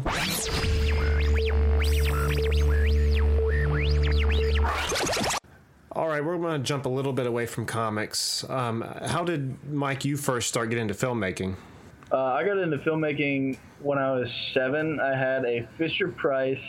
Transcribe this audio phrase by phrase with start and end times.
[5.92, 8.48] All right, we're going to jump a little bit away from comics.
[8.50, 11.56] Um, how did Mike you first start getting into filmmaking?
[12.12, 15.00] Uh, I got into filmmaking when I was seven.
[15.00, 16.60] I had a Fisher Price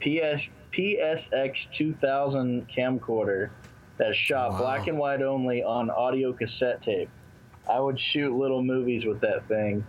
[0.00, 0.42] PS,
[0.72, 3.50] PXL 2000 camcorder
[3.98, 4.58] that shot Wow.
[4.58, 7.10] black and white only on audio cassette tape.
[7.68, 9.86] I would shoot little movies with that thing.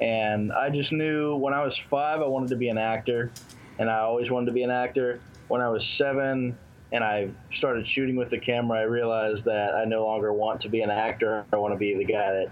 [0.00, 3.30] And I just knew when I was five, I wanted to be an actor.
[3.78, 5.20] And I always wanted to be an actor.
[5.48, 6.56] When I was seven
[6.92, 10.68] and I started shooting with the camera, I realized that I no longer want to
[10.68, 11.44] be an actor.
[11.52, 12.50] I want to be the guy that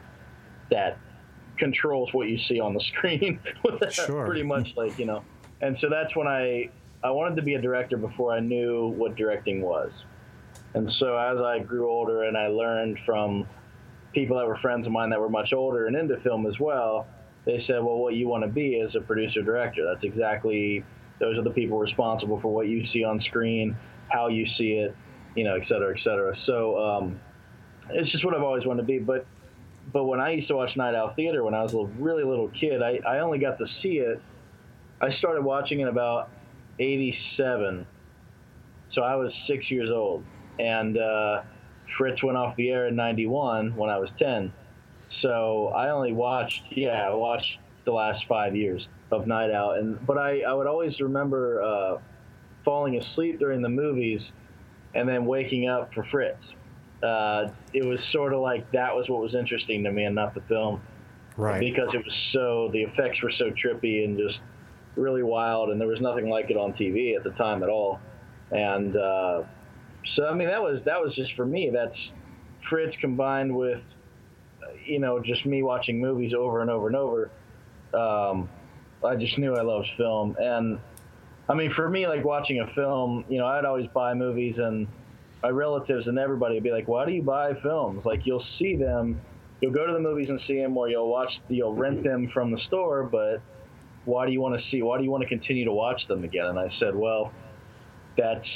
[0.70, 0.98] that
[1.58, 3.40] controls what you see on the screen.
[3.90, 4.26] Sure.
[4.26, 5.22] Pretty much like, you know.
[5.60, 6.70] And so that's when I
[7.02, 9.92] I wanted to be a director before I knew what directing was.
[10.74, 13.46] And so as I grew older and I learned from
[14.16, 17.06] people that were friends of mine that were much older and into film as well,
[17.44, 19.84] they said, "Well, what you want to be is a producer director.
[19.84, 20.82] That's exactly
[21.20, 23.76] those are the people responsible for what you see on screen,
[24.08, 24.96] how you see it,
[25.34, 27.20] you know, et cetera, et cetera." So um,
[27.90, 28.98] it's just what I've always wanted to be.
[28.98, 29.26] But
[29.92, 32.24] but when I used to watch Night Owl Theater when I was a little, really
[32.24, 34.20] little kid, I, I only got to see it.
[35.00, 36.30] I started watching in about
[36.78, 37.86] '87,
[38.92, 40.24] so I was six years old,
[40.58, 41.42] and uh,
[41.96, 44.52] Fritz went off the air in '91 when I was 10.
[45.20, 49.72] So I only watched, yeah, I watched the last five years of Night Owl.
[49.72, 51.98] and but I, I would always remember uh,
[52.64, 54.20] falling asleep during the movies,
[54.94, 56.42] and then waking up for Fritz.
[57.02, 60.34] Uh, it was sort of like that was what was interesting to me, and not
[60.34, 60.80] the film
[61.36, 61.60] Right.
[61.60, 64.40] because it was so the effects were so trippy and just
[64.96, 68.00] really wild and there was nothing like it on TV at the time at all
[68.50, 69.42] and uh,
[70.14, 71.70] so I mean that was that was just for me.
[71.72, 71.96] That's
[72.68, 73.80] Fritz combined with
[74.62, 77.30] uh, you know just me watching movies over and over and over.
[77.94, 78.48] Um,
[79.04, 80.36] I just knew I loved film.
[80.38, 80.78] And
[81.48, 84.86] I mean for me like watching a film you know I'd always buy movies and
[85.42, 88.04] my relatives and everybody would be like why do you buy films?
[88.04, 89.20] Like you'll see them
[89.60, 92.52] you'll go to the movies and see them or you'll watch you'll rent them from
[92.52, 93.40] the store but
[94.04, 96.24] why do you want to see why do you want to continue to watch them
[96.24, 96.46] again?
[96.46, 97.32] And i said well
[98.16, 98.46] that's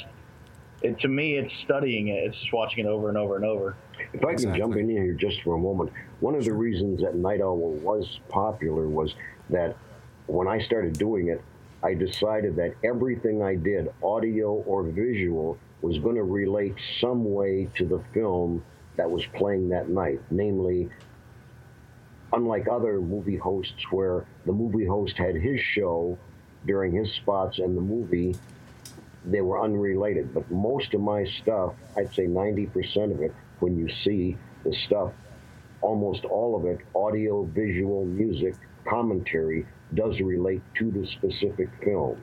[0.81, 2.23] it to me, it's studying it.
[2.23, 3.75] It's just watching it over and over and over.
[4.13, 7.15] If I can jump in here just for a moment, one of the reasons that
[7.15, 9.13] Night Owl was popular was
[9.49, 9.75] that
[10.27, 11.41] when I started doing it,
[11.83, 17.67] I decided that everything I did, audio or visual, was going to relate some way
[17.75, 18.63] to the film
[18.97, 20.19] that was playing that night.
[20.29, 20.89] Namely,
[22.33, 26.17] unlike other movie hosts where the movie host had his show
[26.65, 28.35] during his spots and the movie
[29.25, 30.33] they were unrelated.
[30.33, 35.11] But most of my stuff, I'd say 90% of it, when you see the stuff,
[35.81, 42.21] almost all of it, audio, visual, music, commentary, does relate to the specific film.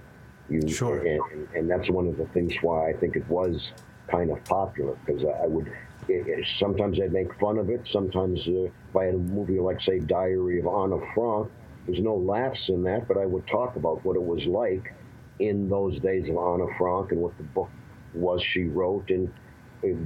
[0.49, 0.99] You, Sure.
[1.07, 3.71] And, and that's one of the things why I think it was
[4.09, 5.67] kind of popular because I, I would.
[6.09, 7.87] It, it- sometimes I'd make fun of it.
[7.93, 11.51] Sometimes uh, if I had a movie like, say, Diary of Anna Frank,
[11.87, 14.95] there's no laughs in that, but I would talk about what it was like
[15.41, 17.71] in those days of Anna Frank and what the book
[18.15, 19.31] was she wrote and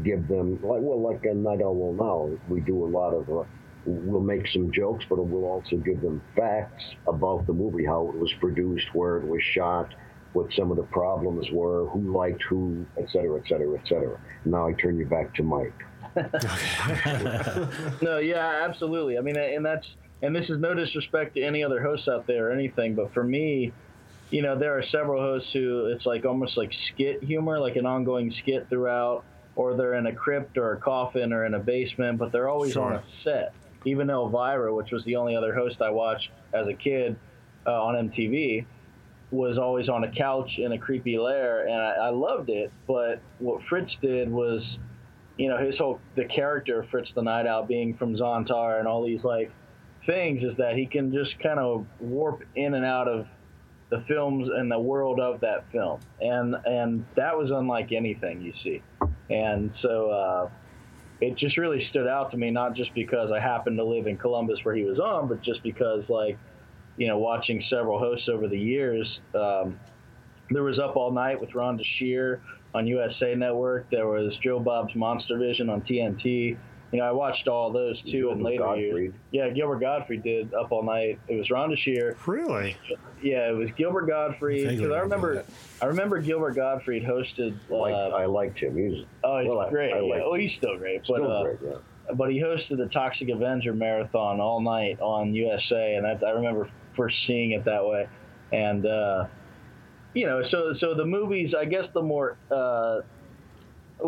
[0.05, 3.44] give them like well like a Night Owl now we do a lot of uh,
[3.87, 8.14] we'll make some jokes but we'll also give them facts about the movie how it
[8.19, 9.94] was produced where it was shot
[10.34, 14.20] what some of the problems were who liked who et cetera et cetera et cetera
[14.44, 15.73] now I turn you back to Mike
[18.02, 19.17] No, yeah, absolutely.
[19.17, 19.87] I mean, and that's
[20.20, 23.25] and this is no disrespect to any other hosts out there or anything, but for
[23.25, 23.73] me,
[24.32, 27.84] you know, there are several hosts who it's like almost like skit humor, like an
[27.84, 29.25] ongoing skit throughout,
[29.56, 32.76] or they're in a crypt or a coffin or in a basement, but they're always
[32.76, 33.55] on a set.
[33.84, 37.17] Even Elvira, which was the only other host I watched as a kid
[37.67, 38.64] uh, on MTV,
[39.31, 42.73] was always on a couch in a creepy lair, and I, I loved it.
[42.87, 44.62] But what Fritz did was
[45.37, 48.88] you know, his whole the character of Fritz the Night Owl being from Zontar and
[48.88, 49.50] all these like
[50.06, 53.26] things is that he can just kind of warp in and out of
[53.93, 58.55] the films and the world of that film, and and that was unlike anything you
[58.65, 58.83] see,
[59.29, 60.50] and so uh,
[61.21, 64.17] it just really stood out to me, not just because I happened to live in
[64.17, 66.39] Columbus where he was on, but just because like,
[66.97, 69.21] you know, watching several hosts over the years.
[69.35, 69.79] Um,
[70.50, 72.41] there was Up All Night with Rhonda Shear
[72.75, 73.91] on USA Network.
[73.91, 76.56] There was Joe Bob's Monster Vision on TNT.
[76.93, 79.15] You know, I watched all those too in Gilbert later years.
[79.31, 81.19] Yeah, Gilbert Gottfried did Up All Night.
[81.27, 82.17] It was Rhonda Shear.
[82.27, 82.77] Really?
[83.23, 84.69] Yeah, it was Gilbert Gottfried.
[84.69, 85.53] Because I remember remember.
[85.81, 87.56] I remember Gilbert Gottfried hosted.
[87.71, 89.94] Uh, like I liked him he was oh, he's well, great.
[89.94, 90.21] I yeah.
[90.23, 91.03] Oh, he's still great.
[91.05, 91.79] still but uh, great yeah
[92.15, 96.69] but he hosted the Toxic Avenger marathon all night on USA, and that, I remember
[96.97, 98.09] first seeing it that way.
[98.53, 99.27] And uh,
[100.15, 103.00] you know, so so the movies, I guess the more uh,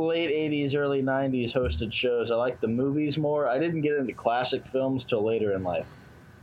[0.00, 3.48] late '80s, early '90s hosted shows, I like the movies more.
[3.48, 5.86] I didn't get into classic films till later in life.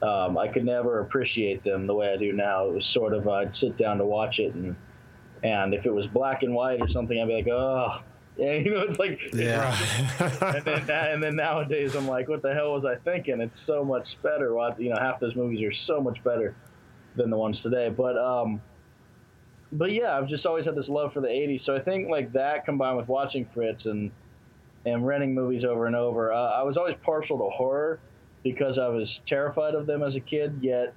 [0.01, 2.67] Um, I could never appreciate them the way I do now.
[2.67, 4.75] It was sort of I'd sit down to watch it, and
[5.43, 8.01] and if it was black and white or something, I'd be like, oh.
[8.37, 9.77] Yeah, you know, it's like Yeah.
[10.55, 13.41] and then and then nowadays I'm like, what the hell was I thinking?
[13.41, 14.53] It's so much better.
[14.53, 16.55] What you know, half those movies are so much better
[17.17, 17.89] than the ones today.
[17.89, 18.61] But um,
[19.71, 21.65] but yeah, I've just always had this love for the '80s.
[21.65, 24.11] So I think like that combined with watching Fritz and
[24.85, 27.99] and renting movies over and over, uh, I was always partial to horror
[28.43, 30.57] because I was terrified of them as a kid.
[30.61, 30.93] Yet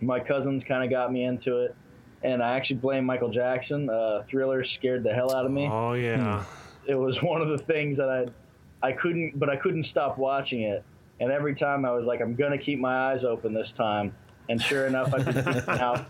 [0.00, 1.74] my cousins kind of got me into it.
[2.22, 3.88] And I actually blame Michael Jackson.
[3.88, 6.44] Uh, Thriller scared the hell out of me Oh yeah.
[6.86, 8.26] it was one of the things that I
[8.86, 10.84] I couldn't but I couldn't stop watching it.
[11.20, 14.14] And every time I was like, I'm gonna keep my eyes open this time.
[14.48, 16.06] And sure enough, be peeking out,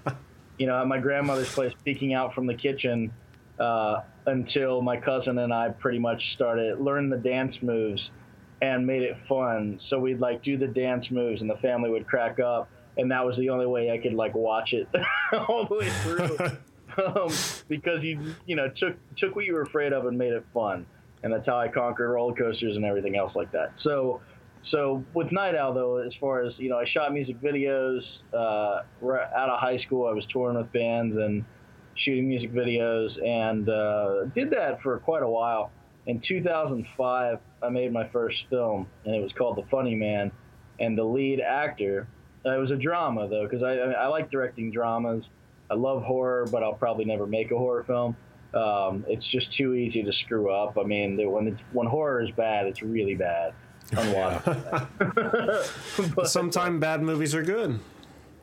[0.59, 3.13] you know, at my grandmother's place, peeking out from the kitchen
[3.59, 8.11] uh, until my cousin and I pretty much started learning the dance moves
[8.63, 9.81] and made it fun.
[9.89, 13.25] So we'd like do the dance moves, and the family would crack up, and that
[13.25, 14.89] was the only way I could like watch it
[15.49, 16.39] all the way through
[17.05, 17.31] um,
[17.69, 20.87] because you you know took took what you were afraid of and made it fun,
[21.23, 23.73] and that's how I conquered roller coasters and everything else like that.
[23.83, 24.21] So,
[24.71, 28.03] so with Night Owl though, as far as you know, I shot music videos.
[28.33, 31.45] Uh, right out of high school, I was touring with bands and
[31.95, 35.71] shooting music videos, and uh, did that for quite a while.
[36.07, 40.31] In 2005, I made my first film, and it was called The Funny Man,
[40.79, 42.09] and the lead actor.
[42.45, 45.25] Uh, it was a drama though, because I, I I like directing dramas.
[45.71, 48.17] I love horror, but I'll probably never make a horror film.
[48.55, 50.79] Um, it's just too easy to screw up.
[50.79, 53.53] I mean, when when horror is bad, it's really bad.
[53.93, 55.67] Unwatchable.
[56.15, 57.79] But, Sometimes bad movies are good.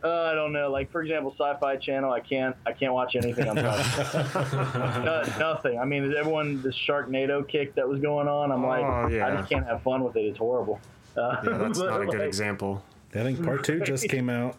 [0.04, 0.70] uh, I don't know.
[0.72, 2.12] Like for example, Sci-Fi Channel.
[2.12, 2.56] I can't.
[2.66, 5.04] I can't watch anything on Sci-Fi.
[5.06, 5.80] no, nothing.
[5.80, 8.52] I mean, everyone this Sharknado kick that was going on.
[8.52, 9.28] I'm like, Oh, yeah.
[9.28, 10.22] I just can't have fun with it.
[10.26, 10.80] It's horrible.
[11.16, 12.84] Uh, Yeah, that's not a good like, example.
[13.16, 14.56] I think part two just came out.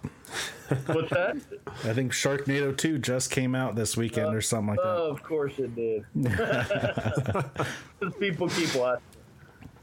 [0.86, 1.36] What's that?
[1.82, 4.86] I think Sharknado 2 just came out this weekend or something like that.
[4.86, 6.04] Oh, of course it did.
[8.20, 9.02] People keep watching.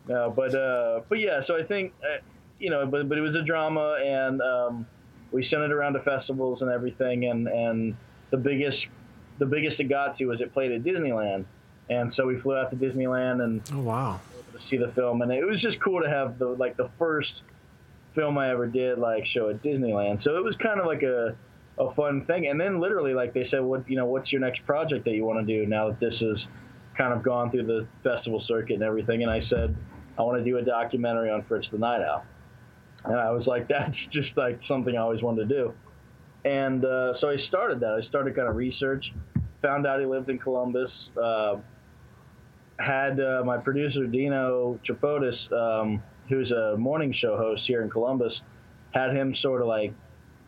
[0.07, 1.41] No, but uh, but yeah.
[1.45, 2.17] So I think uh,
[2.59, 4.87] you know, but but it was a drama, and um,
[5.31, 7.95] we sent it around to festivals and everything, and and
[8.31, 8.77] the biggest
[9.39, 11.45] the biggest it got to was it played at Disneyland,
[11.89, 14.21] and so we flew out to Disneyland and Oh wow.
[14.53, 17.31] to see the film, and it was just cool to have the like the first
[18.15, 20.23] film I ever did like show at Disneyland.
[20.23, 21.35] So it was kind of like a
[21.79, 22.47] a fun thing.
[22.47, 25.25] And then literally like they said, what you know, what's your next project that you
[25.25, 26.37] want to do now that this has
[26.97, 29.23] kind of gone through the festival circuit and everything?
[29.23, 29.75] And I said,
[30.17, 32.25] I want to do a documentary on Fritz the Night Owl.
[33.05, 35.73] And I was like, that's just like something I always wanted to do.
[36.43, 37.99] And uh, so I started that.
[38.01, 39.13] I started kind of research,
[39.61, 40.91] found out he lived in Columbus.
[41.21, 41.57] Uh,
[42.79, 48.33] had uh, my producer Dino Tripodis, um, who's a morning show host here in Columbus,
[48.91, 49.93] had him sort of like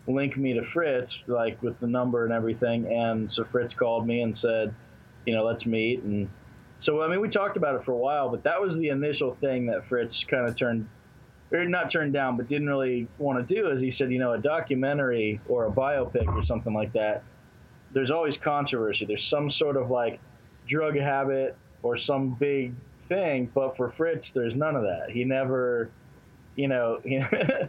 [0.08, 2.92] link me to Fritz, like with the number and everything.
[2.92, 4.74] And so Fritz called me and said,
[5.26, 6.02] you know, let's meet.
[6.02, 6.30] And
[6.84, 9.36] so I mean, we talked about it for a while, but that was the initial
[9.42, 10.88] thing that Fritz kind of turned,
[11.52, 13.70] or not turned down, but didn't really want to do.
[13.70, 17.24] Is he said, you know, a documentary or a biopic or something like that.
[17.94, 19.06] There's always controversy.
[19.06, 20.20] There's some sort of like
[20.68, 22.74] drug habit or some big
[23.08, 25.12] thing, but for Fritz, there's none of that.
[25.12, 25.92] He never,
[26.56, 27.20] you know, he,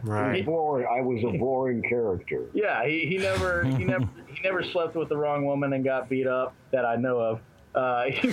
[0.03, 0.45] Right.
[0.45, 0.87] Boring.
[0.89, 2.45] I was a boring character.
[2.53, 6.09] yeah, he, he never he never he never slept with the wrong woman and got
[6.09, 7.39] beat up that I know of.
[7.75, 8.05] Uh,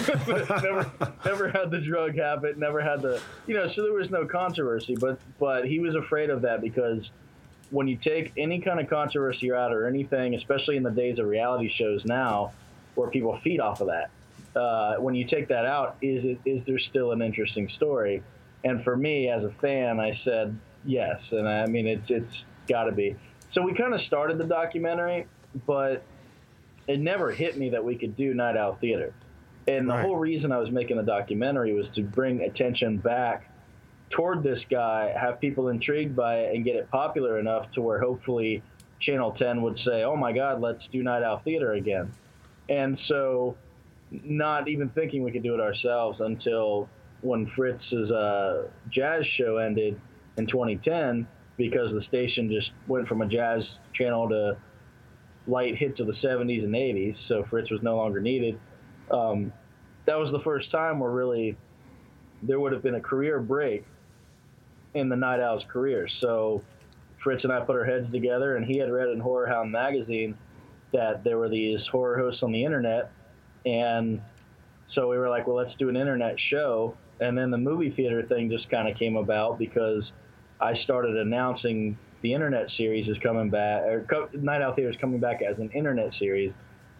[0.63, 0.93] never
[1.25, 4.95] never had the drug habit, never had the you know, so there was no controversy.
[4.95, 7.11] But but he was afraid of that because
[7.71, 11.27] when you take any kind of controversy out or anything, especially in the days of
[11.27, 12.53] reality shows now,
[12.95, 14.11] where people feed off of that,
[14.55, 18.23] uh, when you take that out, is it is there still an interesting story?
[18.65, 22.85] And for me, as a fan, I said yes, and I mean it's it's got
[22.85, 23.17] to be.
[23.53, 25.27] So we kind of started the documentary,
[25.67, 26.05] but
[26.87, 29.13] it never hit me that we could do Night Owl Theater.
[29.69, 30.05] And the Right.
[30.05, 33.49] whole reason I was making the documentary was to bring attention back
[34.11, 37.99] toward this guy, have people intrigued by it, and get it popular enough to where
[38.01, 38.63] hopefully
[39.01, 42.13] Channel 10 would say, "Oh my God, let's do Night Owl Theater again."
[42.69, 43.57] And so,
[44.11, 46.89] not even thinking we could do it ourselves until
[47.23, 50.01] when Fritz's uh, jazz show ended
[50.37, 51.27] in 2010,
[51.57, 53.65] because the station just went from a jazz
[53.95, 54.57] channel to
[55.47, 58.59] light hits of the 70s and 80s, so Fritz was no longer needed.
[59.11, 59.53] Um,
[60.07, 61.57] that was the first time where really
[62.43, 63.85] there would have been a career break
[64.95, 66.09] in the Night Owl's career.
[66.21, 66.63] So
[67.23, 70.37] Fritz and I put our heads together, and he had read in Horror Hound magazine
[70.93, 73.11] that there were these horror hosts on the internet,
[73.65, 74.21] and
[74.95, 76.95] so we were like, well, let's do an internet show.
[77.21, 80.11] And then the movie theater thing just kind of came about because
[80.61, 85.21] I started announcing the internet series is coming back, or Night Owl Theater is coming
[85.21, 86.53] back as an internet series.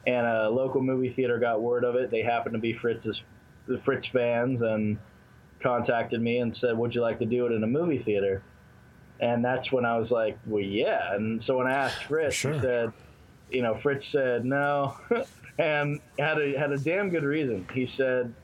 [0.07, 2.11] And a local movie theater got word of it.
[2.11, 3.21] They happened to be Fritz's,
[3.67, 4.99] the Fritz fans, and
[5.63, 8.43] contacted me and said, "Would you like to do it in a movie theater?"
[9.21, 12.53] And that's when I was like, "Well, yeah." And so when I asked Fritz, Sure.
[12.55, 12.93] he said,
[13.51, 14.97] "You know," Fritz said no,
[15.59, 17.69] and had a had a damn good reason.
[17.73, 18.35] He said,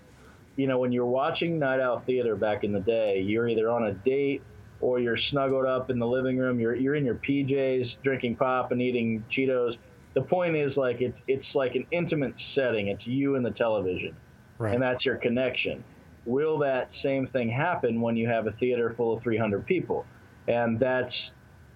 [0.54, 3.84] "You know, when you're watching Night Owl Theater back in the day, you're either on
[3.84, 4.42] a date."
[4.80, 6.60] Or you're snuggled up in the living room.
[6.60, 9.76] You're you're in your PJs, drinking pop and eating Cheetos.
[10.18, 12.88] The point is, like it's it's like an intimate setting.
[12.88, 14.16] It's you and the television
[14.58, 14.74] Right.
[14.74, 15.84] and that's your connection.
[16.26, 20.04] Will that same thing happen when you have a theater full of 300 people?
[20.48, 21.14] And that's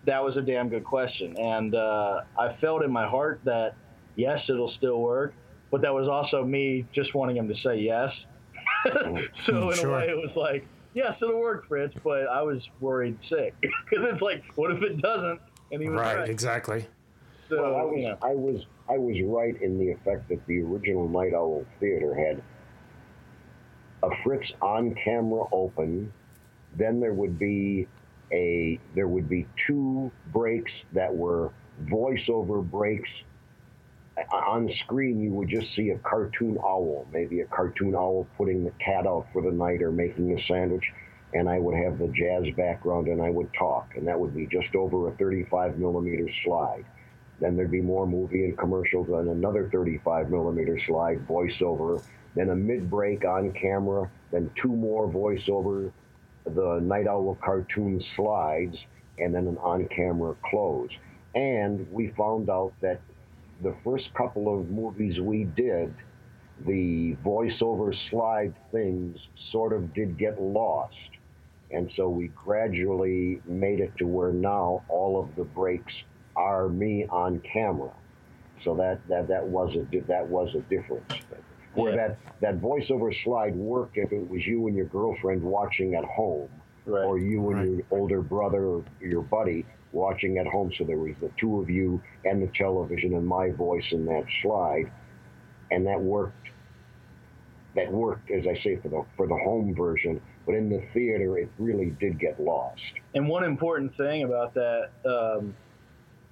[0.07, 1.37] that was a damn good question.
[1.39, 3.77] And uh, I felt in my heart that
[4.17, 5.35] yes, it'll still work,
[5.71, 8.11] but that was also me just wanting him to say yes.
[9.47, 9.91] so in Sure.
[9.91, 11.95] a way, it was like yes, it'll work, Fritz.
[12.03, 15.39] But I was worried sick because it's like, what if it doesn't?
[15.71, 16.17] And he was right.
[16.19, 16.29] right.
[16.29, 16.87] Exactly.
[17.59, 20.61] Well, I you was know, I was I was right in the effect that the
[20.63, 22.43] original Night Owl Theater had
[24.03, 26.13] a Fritz on camera open,
[26.77, 27.87] then there would be
[28.33, 31.53] a there would be two breaks that were
[31.85, 33.11] voiceover breaks.
[34.31, 38.73] On screen, you would just see a cartoon owl, maybe a cartoon owl putting the
[38.73, 40.85] cat out for the night or making a sandwich,
[41.33, 44.47] and I would have the jazz background and I would talk, and that would be
[44.47, 46.85] just over a 35 millimeter slide.
[47.43, 52.01] Then there'd be more movie and commercials on another 35 millimeter slide, voiceover,
[52.37, 55.91] then a mid break on camera, then two more voiceover,
[56.45, 58.77] the Night Owl cartoon slides,
[59.19, 60.89] and then an on camera close.
[61.35, 63.01] And we found out that
[63.61, 65.93] the first couple of movies we did,
[66.65, 69.19] the voiceover slide things
[69.51, 70.95] sort of did get lost.
[71.73, 75.93] And so we gradually made it to where now all of the breaks
[76.37, 77.93] are me on camera.
[78.65, 81.11] So that that that was a that was a difference.
[81.75, 82.09] Where Yeah.
[82.09, 86.51] that that voiceover slide worked if it was you and your girlfriend watching at home,
[86.87, 87.05] Right.
[87.05, 87.69] or you and Right.
[87.69, 90.71] your older brother or your buddy watching at home.
[90.73, 94.25] So there was the two of you and the television and my voice in that
[94.43, 94.91] slide,
[95.71, 96.49] and that worked.
[97.75, 100.21] That worked, as I say, for the for the home version.
[100.45, 102.83] But in the theater, it really did get lost.
[103.15, 105.57] And one important thing about that um,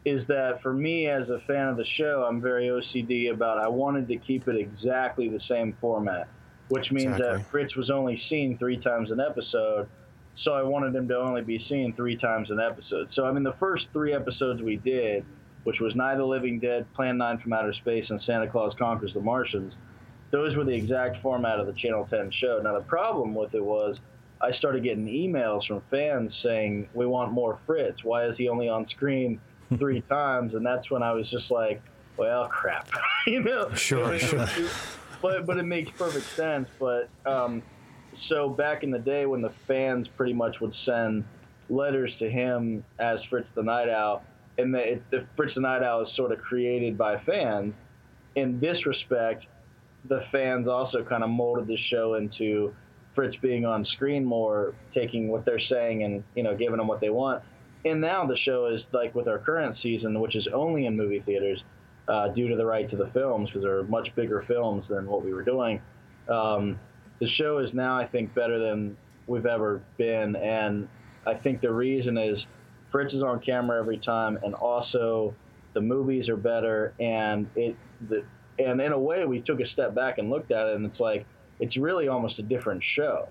[0.04, 3.58] is that for me, as a fan of the show, I'm very OCD about.
[3.58, 6.28] I wanted to keep it exactly the same format,
[6.68, 7.38] which means Exactly.
[7.38, 9.88] that Fritz was only seen three times an episode.
[10.36, 13.08] So I wanted him to only be seen three times an episode.
[13.12, 15.24] So I mean, the first three episodes we did,
[15.64, 18.72] which was Night of the Living Dead, Plan 9 from Outer Space, and Santa Claus
[18.78, 19.74] Conquers the Martians,
[20.30, 22.60] those were the exact format of the Channel 10 show.
[22.62, 23.98] Now, the problem with it was
[24.40, 28.02] I started getting emails from fans saying, We want more Fritz.
[28.02, 29.38] Why is he only on screen
[29.78, 30.54] three times?
[30.54, 31.82] And that's when I was just like,
[32.16, 32.88] Well, crap.
[33.26, 33.72] you know?
[33.74, 34.46] Sure, sure.
[35.22, 36.68] But, but it makes perfect sense.
[36.78, 37.62] But um,
[38.28, 41.24] so back in the day when the fans pretty much would send
[41.68, 44.22] letters to him as Fritz the Night Owl,
[44.58, 47.74] and the, it, the Fritz the Night Owl is sort of created by fans.
[48.34, 49.46] In this respect,
[50.08, 52.74] the fans also kind of molded the show into
[53.14, 57.00] Fritz being on screen more, taking what they're saying and you know giving them what
[57.00, 57.42] they want.
[57.84, 61.20] And now the show is like with our current season, which is only in movie
[61.24, 61.62] theaters
[62.08, 65.24] uh, due to the right to the films because they're much bigger films than what
[65.24, 65.80] we were doing.
[66.28, 66.78] Um,
[67.20, 68.96] the show is now, I think, better than
[69.26, 70.88] we've ever been, and
[71.26, 72.38] I think the reason is
[72.90, 75.34] Fritz is on camera every time, and also
[75.74, 77.76] the movies are better, and it
[78.08, 78.24] the
[78.58, 80.98] and in a way we took a step back and looked at it, and it's
[81.00, 81.26] like
[81.60, 83.28] it's really almost a different show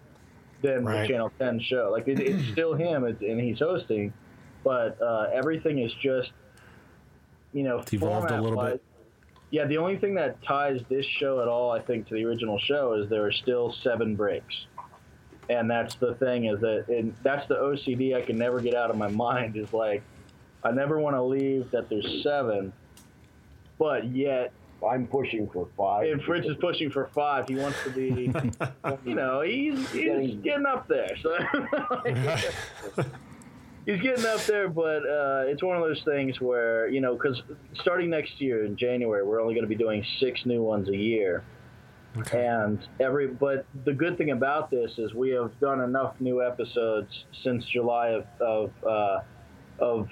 [0.61, 1.01] than Right.
[1.01, 1.89] the Channel 10 show.
[1.91, 4.13] Like it, it's still him, it's, and he's hosting,
[4.63, 6.31] but uh, everything is just
[7.53, 8.83] you know It's evolved a little format-wise- bit.
[9.51, 12.59] Yeah, the only thing that ties this show at all, I think, to the original
[12.59, 14.53] show is there are still seven breaks,
[15.49, 18.91] and that's the thing is that and that's the OCD I can never get out
[18.91, 20.03] of my mind is like
[20.63, 22.71] I never want to leave that there's seven,
[23.79, 24.51] but yet
[24.87, 26.11] I'm pushing for five.
[26.11, 27.47] and Fritz is pushing for five.
[27.47, 28.31] He wants to be,
[29.05, 31.17] you know, he's, he's getting up there.
[31.23, 31.35] So
[33.89, 37.41] he's getting up there, but uh, it's one of those things where you know, because
[37.81, 40.95] starting next year in January, we're only going to be doing six new ones a
[40.95, 41.43] year.
[42.33, 47.25] And every, but the good thing about this is we have done enough new episodes
[47.43, 49.19] since July of of uh,
[49.79, 50.07] of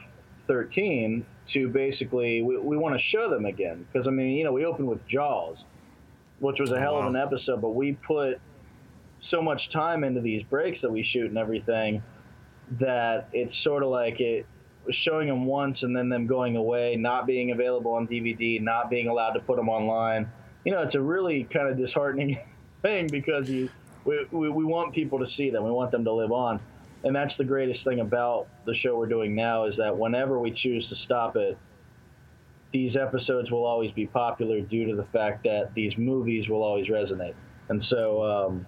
[0.48, 3.86] 13 to basically we, we want to show them again.
[3.92, 5.58] Because I mean you know we opened with Jaws,
[6.40, 8.40] which was a hell of an episode, but we put
[9.30, 12.04] so much time into these breaks that we shoot and everything
[12.80, 14.46] that it's sort of like it
[14.86, 18.90] was showing them once and then them going away, not being available on DVD, not
[18.90, 20.30] being allowed to put them online.
[20.66, 22.40] You know, it's a really kind of disheartening
[22.82, 23.70] thing because you
[24.06, 25.64] we, we, we want people to see them.
[25.64, 26.60] We want them to live on.
[27.04, 30.52] And that's the greatest thing about the show we're doing now is that whenever we
[30.52, 31.58] choose to stop it,
[32.72, 36.88] these episodes will always be popular due to the fact that these movies will always
[36.88, 37.36] resonate.
[37.70, 38.66] And so, um,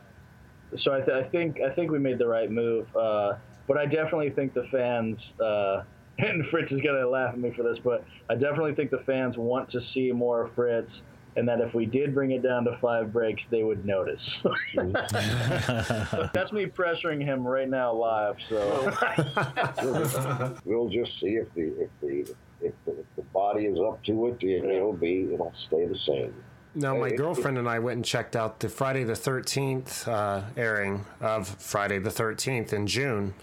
[0.77, 2.87] so I, th- I think I think we made the right move.
[2.95, 3.33] Uh,
[3.69, 5.83] but I definitely think the fans, uh,
[6.17, 9.37] and Fritz is gonna laugh at me for this, but I definitely think the fans
[9.37, 10.91] want to see more of Fritz,
[11.37, 14.19] and that if we did bring it down to five breaks, they would notice.
[16.33, 18.37] That's me pressuring him right now live.
[18.49, 18.91] So
[20.65, 24.27] We'll just see if the if the if the, if the body is up to
[24.27, 24.43] it.
[24.43, 26.33] It'll be it'll stay the same.
[26.79, 31.05] Now, my girlfriend and I went and checked out the Friday the 13th uh, airing
[31.19, 33.33] of Friday the 13th in June.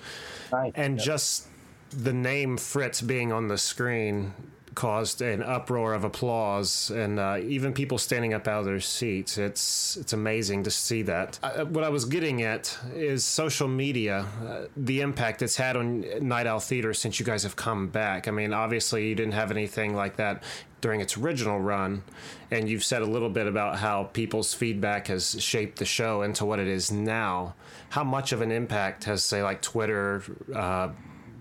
[0.50, 0.72] Nice.
[0.74, 1.48] And just
[1.90, 4.32] the name Fritz being on the screen
[4.76, 9.38] caused an uproar of applause and uh, even people standing up out of their seats.
[9.38, 11.40] It's it's amazing to see that.
[11.42, 16.04] Uh, what I was getting at is social media, uh, the impact it's had on
[16.20, 18.28] Night Owl Theater since you guys have come back.
[18.28, 20.44] I mean, obviously you didn't have anything like that
[20.82, 22.02] during its original run,
[22.50, 26.44] and you've said a little bit about how people's feedback has shaped the show into
[26.44, 27.54] what it is now.
[27.88, 30.22] How much of an impact has, say, like Twitter,
[30.54, 30.90] uh,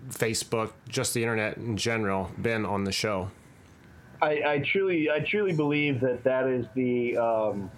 [0.09, 3.31] Facebook, just the internet in general, been on the show?
[4.21, 7.69] I, I truly, I truly believe that that is the um,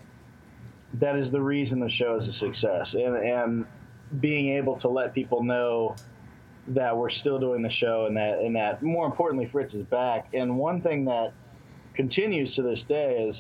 [0.96, 3.66] that is the reason the show is a success, and and
[4.20, 5.96] being able to let people know
[6.70, 10.28] that we're still doing the show, and that and that more importantly, Fritz is back.
[10.34, 11.34] And one thing that
[11.96, 13.36] continues to this day is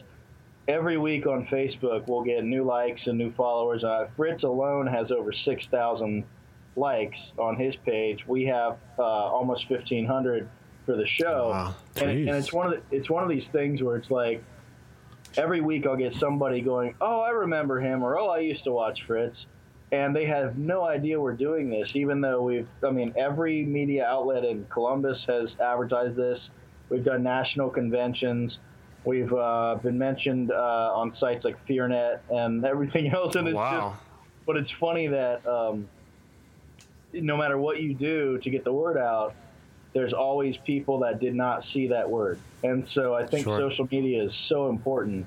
[0.67, 3.83] every week on Facebook we'll get new likes and new followers.
[3.83, 6.25] Uh, Fritz alone has over six thousand
[6.77, 8.25] likes on his page.
[8.27, 10.47] We have uh, almost 1,500
[10.85, 11.75] for the show, Wow.
[11.97, 14.41] and, and it's one of the, it's one of these things where it's like
[15.35, 18.71] every week I'll get somebody going, "Oh, I remember him," or "Oh, I used to
[18.71, 19.45] watch Fritz,"
[19.91, 22.67] and they have no idea we're doing this, even though we've.
[22.85, 26.39] I mean, every media outlet in Columbus has advertised this.
[26.89, 28.59] We've done national conventions.
[29.03, 33.89] We've uh, been mentioned uh, on sites like FearNet and everything else, and it's Wow.
[33.91, 34.03] just.
[34.45, 35.89] But it's funny that um,
[37.13, 39.33] no matter what you do to get the word out,
[39.93, 42.39] there's always people that did not see that word.
[42.63, 43.57] And so I think Sure.
[43.57, 45.25] social media is so important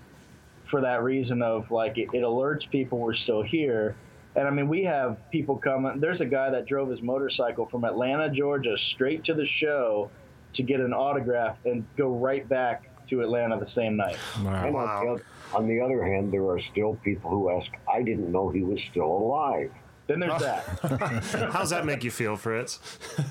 [0.70, 3.96] for that reason of like it, it alerts people we're still here.
[4.36, 5.98] And I mean, we have people coming.
[5.98, 10.10] There's a guy that drove his motorcycle from Atlanta, Georgia, straight to the show
[10.54, 14.18] to get an autograph and go right back to Atlanta the same night.
[14.44, 14.66] Wow.
[14.66, 18.02] And on, the, oth- on the other hand, there are still people who ask, I
[18.02, 19.72] didn't know he was still alive.
[20.10, 21.50] Then there's that.
[21.52, 22.80] How's that make you feel, Fritz?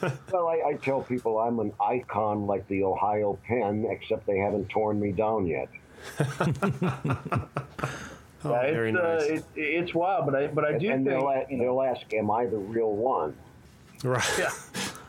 [0.31, 4.69] Well, I, I tell people I'm an icon like the Ohio Pen, except they haven't
[4.69, 5.67] torn me down yet.
[8.45, 9.29] Oh, Yeah, very it's, uh, nice.
[9.29, 12.13] it, it's wild, but I but I do and think they'll, you know, they'll ask,
[12.13, 13.35] Am I the real one?
[14.05, 14.23] right.
[14.39, 14.51] yeah.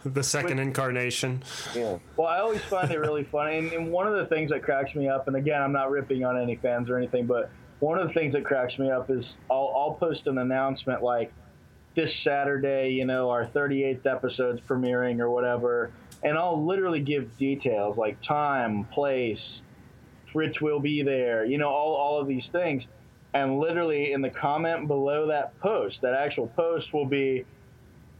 [0.04, 1.44] the second incarnation.
[1.72, 1.98] Yeah.
[2.16, 4.96] Well, I always find it really funny, and, and one of the things that cracks
[4.96, 8.08] me up, and again, I'm not ripping on any fans or anything, but one of
[8.08, 11.32] the things that cracks me up is I'll, I'll post an announcement like
[11.94, 15.90] this Saturday, you know, our 38th episode's premiering or whatever,
[16.22, 19.40] and I'll literally give details like time, place,
[20.32, 22.84] Fritz will be there, you know, all, all of these things.
[23.32, 27.44] And literally in the comment below that post, that actual post will be,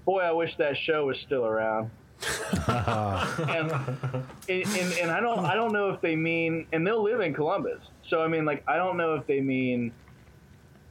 [0.05, 1.91] boy, I wish that show was still around
[2.69, 3.71] and,
[4.49, 7.33] and and and I don't I don't know if they mean and they'll live in
[7.33, 7.81] Columbus.
[8.09, 9.93] So I mean like I don't know if they mean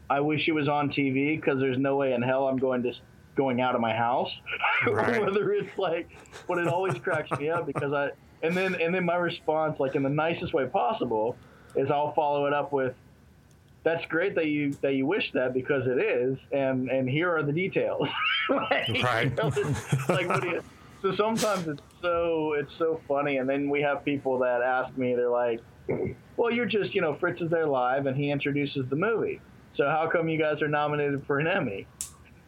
[0.09, 2.93] I wish it was on TV because there's no way in hell I'm going to
[3.35, 4.31] going out of my house.
[4.87, 5.21] Right.
[5.21, 6.09] Whether it's like
[6.47, 8.09] but it always cracks me up because I
[8.41, 11.37] and then and then my response like in the nicest way possible
[11.75, 12.95] is I'll follow it up with
[13.83, 17.43] that's great that you that you wish that because it is and and here are
[17.43, 18.07] the details
[18.49, 19.35] Like, you Right.
[19.37, 19.51] know,
[20.07, 20.63] like what do you
[21.01, 25.13] so sometimes it's so it's so funny and then we have people that ask me
[25.15, 25.61] they're like
[26.37, 29.39] well you're just you know fritz is there live and he introduces the movie
[29.79, 31.87] so how come you guys are nominated for an emmy?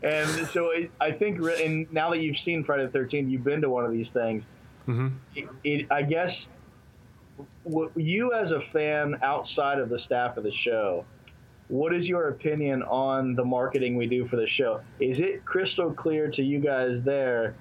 [0.03, 3.43] And so it, i think re- and now that you've seen friday the 13th you've
[3.43, 4.43] been to one of these things.
[4.87, 5.07] Mm-hmm.
[5.35, 6.35] It, it, i guess
[7.63, 11.05] what you as a fan outside of the staff of the show
[11.67, 14.81] what is your opinion on the marketing we do for the show?
[14.99, 17.55] Is it crystal clear to you guys there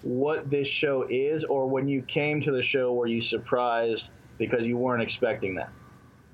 [0.00, 4.04] what this show is or when you came to the show were you surprised
[4.38, 5.70] because you weren't expecting that?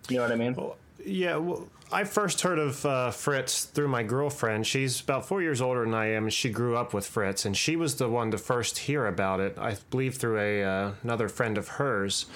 [0.09, 0.57] You know what i mean?
[1.05, 4.67] Yeah, well, I first heard of uh, Fritz through my girlfriend.
[4.67, 7.57] She's about four years older than I am, and she grew up with Fritz, and
[7.57, 9.57] she was the one to first hear about it.
[9.57, 12.27] I believe through a uh, another friend of hers,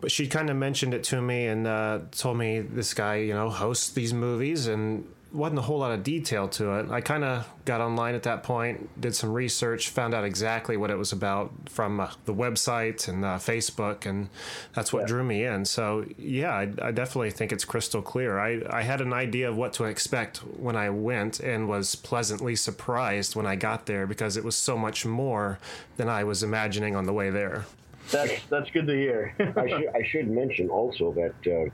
[0.00, 3.34] but she kind of mentioned it to me and uh, told me this guy, you
[3.34, 6.90] know, hosts these movies, and wasn't a whole lot of detail to it.
[6.90, 10.90] I kind of got online at that point, did some research, found out exactly what
[10.90, 14.28] it was about from uh, the website and uh, Facebook, and
[14.74, 15.64] that's what drew me in.
[15.64, 18.38] So yeah, I, I definitely think it's crystal clear.
[18.38, 22.56] I, I had an idea of what to expect when I went, and was pleasantly
[22.56, 25.58] surprised when I got there because it was so much more
[25.96, 27.64] than I was imagining on the way there.
[28.10, 31.70] that's that's good to hear I, should, I should mention also that uh,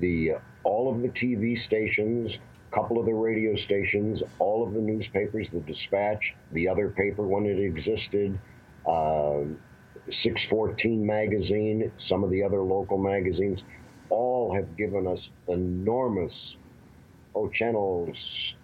[0.00, 0.32] the
[0.64, 2.32] all of the TV stations,
[2.72, 7.46] couple of the radio stations, all of the newspapers, the Dispatch, the other paper when
[7.46, 8.38] it existed,
[8.86, 9.42] uh,
[10.22, 13.60] 614 magazine, some of the other local magazines,
[14.10, 16.32] all have given us enormous.
[17.34, 18.12] Oh, Channel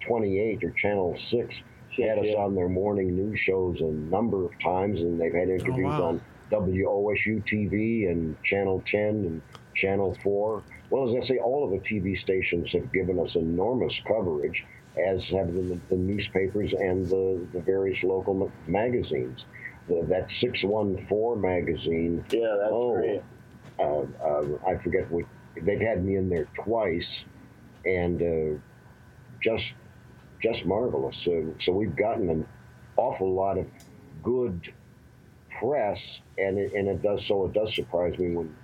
[0.06, 1.54] 28 or Channel 6
[1.96, 2.36] had us Yeah.
[2.36, 6.02] on their morning news shows a number of times, and they've had interviews wow.
[6.04, 9.42] on WOSU TV and Channel 10 and
[9.74, 10.62] Channel 4.
[10.90, 14.64] Well, as I say, all of the TV stations have given us enormous coverage,
[14.96, 19.44] as have the, the newspapers and the, the various local ma- magazines.
[19.88, 22.94] The, that 614 magazine, yeah that's Oh.
[22.94, 23.22] great
[23.78, 25.24] uh, uh, I forget what,
[25.62, 27.06] they've had me in there twice,
[27.84, 28.58] and uh,
[29.42, 29.64] just
[30.42, 31.14] just marvelous.
[31.24, 32.46] So, so we've gotten an
[32.96, 33.66] awful lot of
[34.22, 34.72] good
[35.60, 35.98] press,
[36.38, 38.54] and it, and it does so it does surprise me when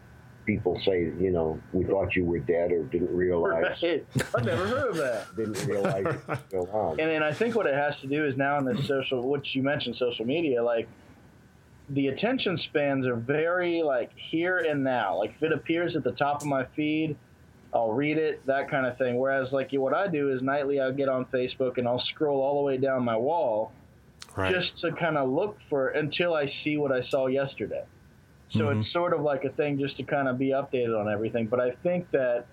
[0.47, 4.05] people say, you know, we thought you were dead or didn't realize Right.
[4.35, 6.05] i've never heard of that didn't realize
[6.53, 7.01] you were on.
[7.01, 9.55] and, and I think what it has to do is now in this social, which
[9.55, 10.89] you mentioned, social media, like
[11.91, 15.19] the attention spans are very like here and now.
[15.19, 17.17] Like if it appears at the top of my feed,
[17.73, 19.19] I'll read it, that kind of thing.
[19.19, 22.57] Whereas like what I do is nightly, I'll get on Facebook and I'll scroll all
[22.61, 23.73] the way down my wall,
[24.37, 24.53] Right.
[24.53, 27.85] just to kind of look for until I see what I saw yesterday.
[28.51, 28.93] So it's mm-hmm.
[28.93, 31.47] sort of like a thing just to kind of be updated on everything.
[31.47, 32.47] But I think that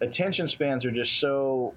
[0.00, 1.74] attention spans are just so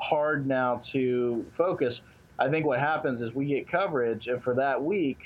[0.00, 1.94] hard now to focus.
[2.38, 5.18] I think what happens is we get coverage, and for that week,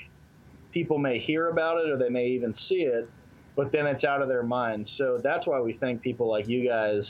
[0.71, 3.09] people may hear about it or they may even see it,
[3.55, 4.89] but then it's out of their mind.
[4.97, 7.03] So that's why we thank people like you guys,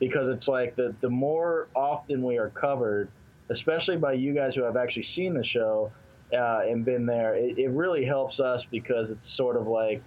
[0.00, 3.10] because it's like the, the more often we are covered,
[3.50, 5.92] especially by you guys who have actually seen the show
[6.32, 10.02] uh, and been there, it, it really helps us because it's sort of like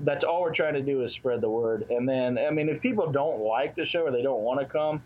[0.00, 1.86] that's all we're trying to do is spread the word.
[1.90, 4.66] And then, I mean, if people don't like the show or they don't want to
[4.66, 5.02] come,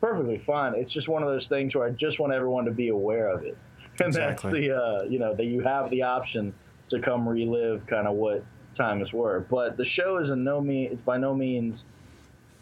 [0.00, 0.74] perfectly fine.
[0.74, 3.44] It's just one of those things where I just want everyone to be aware of
[3.44, 3.56] it.
[4.00, 4.68] And Exactly.
[4.68, 6.54] that's the, uh, you know, that you have the option
[6.88, 8.42] to come relive kind of what
[8.74, 9.40] times were.
[9.40, 11.80] But the show is in no mean, it's by no means,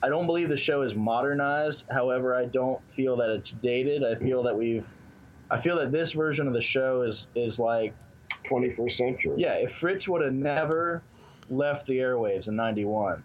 [0.03, 1.85] I don't believe the show is modernized.
[1.91, 4.03] However, I don't feel that it's dated.
[4.03, 4.85] I feel that we've,
[5.51, 7.95] I feel that this version of the show is, is like,
[8.51, 9.35] 21st century.
[9.37, 11.03] yeah, if Fritz would have never
[11.51, 13.23] left the airwaves in '91,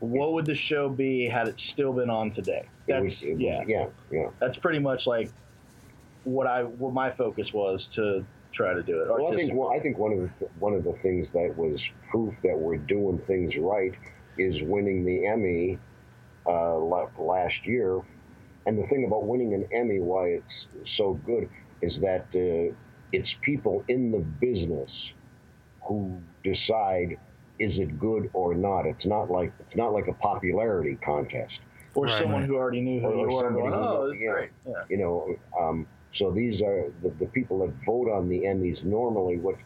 [0.00, 2.66] what would the show be had it still been on today?
[2.86, 4.30] It That's was, it was- yeah, yeah, yeah.
[4.38, 5.30] that's pretty much like
[6.24, 9.08] what I what my focus was to try to do it.
[9.08, 11.80] Well, I think well, I think one of the one of the things that was
[12.10, 13.92] proof that we're doing things right
[14.36, 15.78] is winning the Emmy
[16.46, 18.00] uh, last year.
[18.66, 21.48] And the thing about winning an Emmy, why it's so good,
[21.82, 22.74] is that uh,
[23.12, 24.90] it's people in the business
[25.86, 27.16] who decide
[27.58, 28.86] is it good or not.
[28.86, 31.54] It's not like it's not like a popularity contest.
[31.94, 34.10] or Right, someone who already knew who Or- or you were somebody going, who oh,
[34.12, 34.32] knew- yeah.
[34.32, 34.50] great.
[34.66, 34.72] Yeah.
[34.90, 39.38] you know um, so these are the, the people that vote on the emmys normally
[39.38, 39.56] what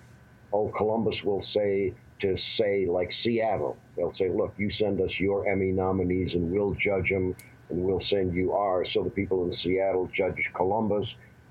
[0.52, 5.46] oh columbus will say to say like seattle they'll say look you send us your
[5.48, 7.34] emmy nominees and we'll judge them
[7.70, 11.06] and we'll send you ours so the people in seattle judge columbus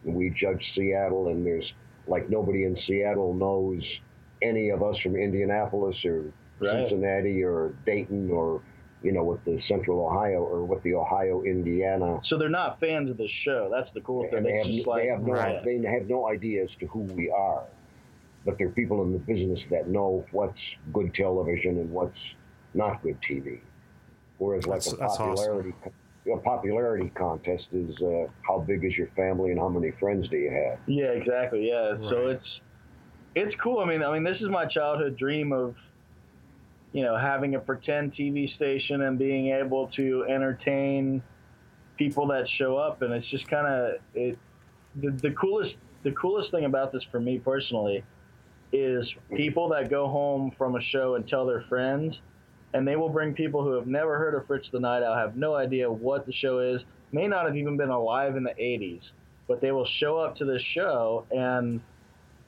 [0.06, 1.72] and we judge seattle and there's
[2.08, 3.82] like nobody in seattle knows
[4.42, 6.88] any of us from indianapolis or Right.
[6.90, 8.62] cincinnati or dayton or
[9.02, 13.10] you know with the central ohio or with the ohio indiana So they're not fans
[13.10, 13.68] of the show.
[13.74, 14.44] That's the cool thing.
[14.44, 15.62] they have, just like they have no yeah.
[15.66, 17.64] they have no idea as to who we are,
[18.46, 20.60] but they're people in the business that know what's
[20.94, 22.20] good television and what's
[22.76, 23.60] not good TV.
[24.38, 25.74] Whereas like That's- a that's awesome.
[26.26, 30.28] Popularity a popularity contest is uh, how big is your family and how many friends
[30.30, 30.80] do you have?
[30.88, 31.68] Yeah, exactly.
[31.70, 31.98] Yeah.
[32.10, 32.62] So it's
[33.36, 33.80] it's cool.
[33.80, 35.76] I mean, I mean, this is my childhood dream of
[36.94, 41.24] you know having a pretend TV station and being able to entertain
[41.98, 44.38] people that show up, and it's just kind of it.
[44.96, 48.04] The, the coolest the coolest thing about this for me personally
[48.74, 52.20] is people that go home from a show and tell their friends,
[52.74, 55.36] and they will bring people who have never heard of Fritz the Night Owl, have
[55.36, 56.82] no idea what the show is,
[57.12, 59.02] may not have even been alive in the 80s,
[59.48, 61.82] but they will show up to this show and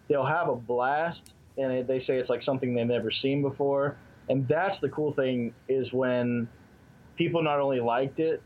[0.07, 1.21] they'll have a blast,
[1.57, 3.97] and it, they say it's like something they've never seen before.
[4.29, 6.47] And that's the cool thing is when
[7.17, 8.41] people not only liked it,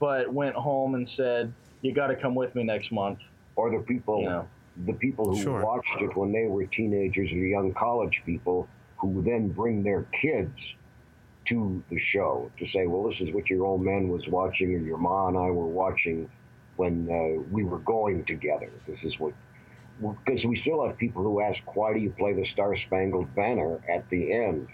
[0.00, 3.18] but went home and said, "You got to come with me next month."
[3.56, 4.48] Or the people You know.
[4.86, 5.62] the people who Sure.
[5.62, 10.58] watched it when they were teenagers or young college people who then bring their kids
[11.48, 14.78] to the show to say, well, this is what your old man was watching or
[14.78, 16.30] your ma and I were watching
[16.76, 18.70] when uh, we were going together.
[18.86, 19.32] This is what,
[20.00, 23.80] because we still have people who ask, why do you play the Star Spangled Banner
[23.88, 24.68] at the end?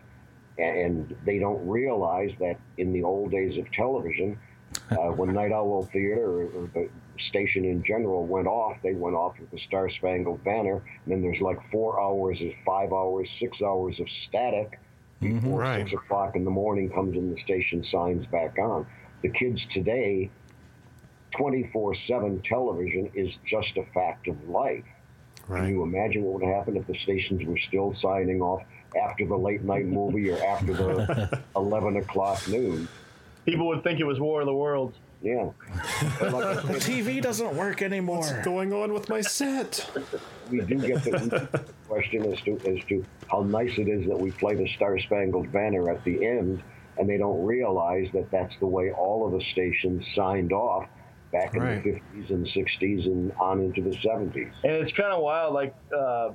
[0.58, 4.38] And they don't realize that in the old days of television,
[4.90, 6.88] uh, when Night Owl Theater or, or the
[7.30, 10.76] station in general went off, they went off with the Star Spangled Banner.
[11.04, 14.78] And then there's like four hours, five hours, six hours of static
[15.22, 15.38] Mm-hmm.
[15.40, 15.80] before Right.
[15.88, 18.86] six o'clock in the morning comes in the station signs back on.
[19.22, 20.30] The kids today,
[21.36, 24.84] 24 7 television is just a fact of life.
[25.48, 28.62] Can you imagine what would happen if the stations were still signing off
[29.00, 32.88] after the late night movie or after the 11 o'clock news?
[33.44, 34.96] People would think it was War of the Worlds.
[35.22, 35.50] Yeah.
[36.20, 38.18] Like I The said, TV doesn't work anymore.
[38.18, 39.88] What's going on with my set?
[40.50, 44.06] we do get the, get the question as to as to how nice it is
[44.08, 46.62] that we play the Star Spangled Banner at the end,
[46.98, 50.88] and they don't realize that that's the way all of the stations signed off
[51.30, 51.82] back in Right.
[51.82, 54.52] the 50s and 60s and on into the 70s.
[54.64, 56.32] and it's kind of wild like uh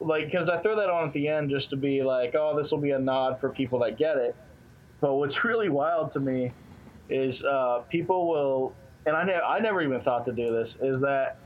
[0.00, 2.70] like because i throw that on at the end just to be like oh this
[2.70, 4.36] will be a nod for people that get it
[5.00, 6.52] but what's really wild to me
[7.08, 8.74] is uh people will
[9.06, 11.38] and i, ne- I never even thought to do this is that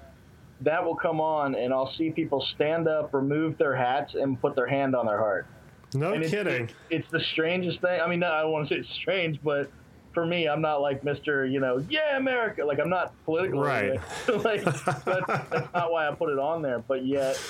[0.62, 4.54] that will come on and i'll see people stand up remove their hats and put
[4.56, 5.46] their hand on their heart
[5.94, 6.64] No and it's, kidding.
[6.64, 8.00] It's, it's the strangest thing.
[8.00, 9.70] I mean, I don't want to say it's strange, but
[10.14, 11.50] for me, I'm not like Mr.
[11.50, 12.64] You know, yeah, America.
[12.64, 13.60] Like I'm not political.
[13.60, 13.98] Right.
[14.44, 16.78] like that's, that's not why I put it on there.
[16.78, 17.40] But yet,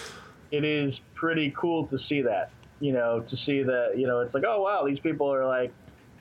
[0.51, 2.51] it is pretty cool to see that.
[2.81, 3.99] You know, to see that.
[3.99, 5.71] You know, it's like, oh wow, these people are like,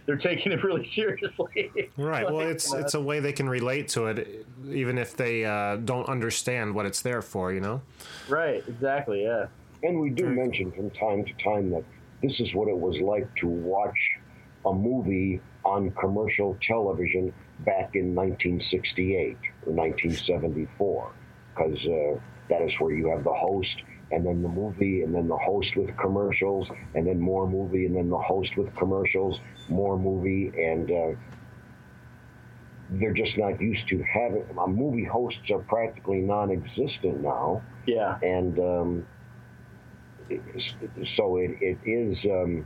[0.09, 1.71] they're taking it really seriously.
[1.95, 2.25] Right.
[2.25, 5.45] Like, Well, it's you it's a way they can relate to it, even if they
[5.45, 7.53] uh, don't understand what it's there for.
[7.53, 7.81] You know.
[8.27, 8.63] right.
[8.67, 9.23] Exactly.
[9.23, 9.45] Yeah.
[9.83, 11.83] And we do mention from time to time that
[12.23, 13.97] this is what it was like to watch
[14.65, 21.11] a movie on commercial television back in 1968 or 1974,
[21.53, 22.19] because uh,
[22.49, 25.75] that is where you have the host and then the movie and then the host
[25.75, 30.89] with commercials and then more movie and then the host with commercials, more movie, and
[30.91, 31.19] uh,
[32.91, 34.43] they're just not used to having.
[34.57, 38.17] Uh, movie hosts are practically non-existent now Yeah.
[38.23, 39.07] and um,
[40.29, 40.41] it-
[41.15, 42.65] so it, it is um,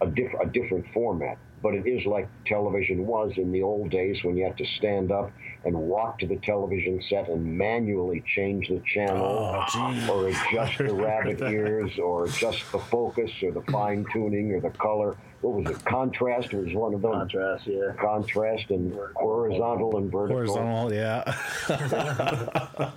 [0.00, 1.38] a, diff- a different format.
[1.62, 5.12] But it is like television was in the old days when you had to stand
[5.12, 5.30] up
[5.64, 10.84] and walk to the television set and manually change the channel oh, or adjust the
[10.94, 15.16] rabbit ears or adjust the focus or the fine tuning or the color.
[15.42, 15.84] What was it?
[15.84, 17.12] Contrast was one of them.
[17.12, 17.66] Contrast.
[17.66, 17.92] Yeah.
[17.98, 20.36] Contrast and horizontal and vertical.
[20.36, 21.22] Horizontal, yeah.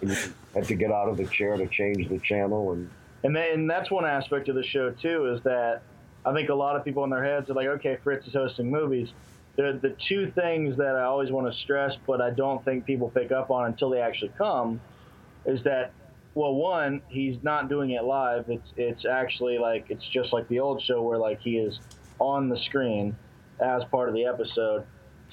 [0.02, 0.18] And you
[0.54, 2.90] had to get out of the chair to change the channel and
[3.24, 5.84] And then, and that's one aspect of the show too is that
[6.26, 8.72] I think a lot of people in their heads are like, okay, Fritz is hosting
[8.72, 9.10] movies.
[9.56, 13.10] The the two things that I always want to stress, but I don't think people
[13.10, 14.82] pick up on until they actually come,
[15.46, 15.94] is that
[16.36, 18.46] well, one, he's not doing it live.
[18.50, 21.80] It's it's actually like it's just like the old show where like he is
[22.20, 23.16] on the screen
[23.60, 24.86] as part of the episode.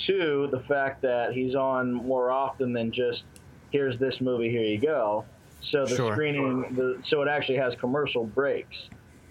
[0.06, 3.22] Two, the fact that he's on more often than just
[3.70, 5.24] here's this movie, here you go.
[5.70, 6.12] So the Sure.
[6.14, 8.76] screening, the, so it actually has commercial breaks.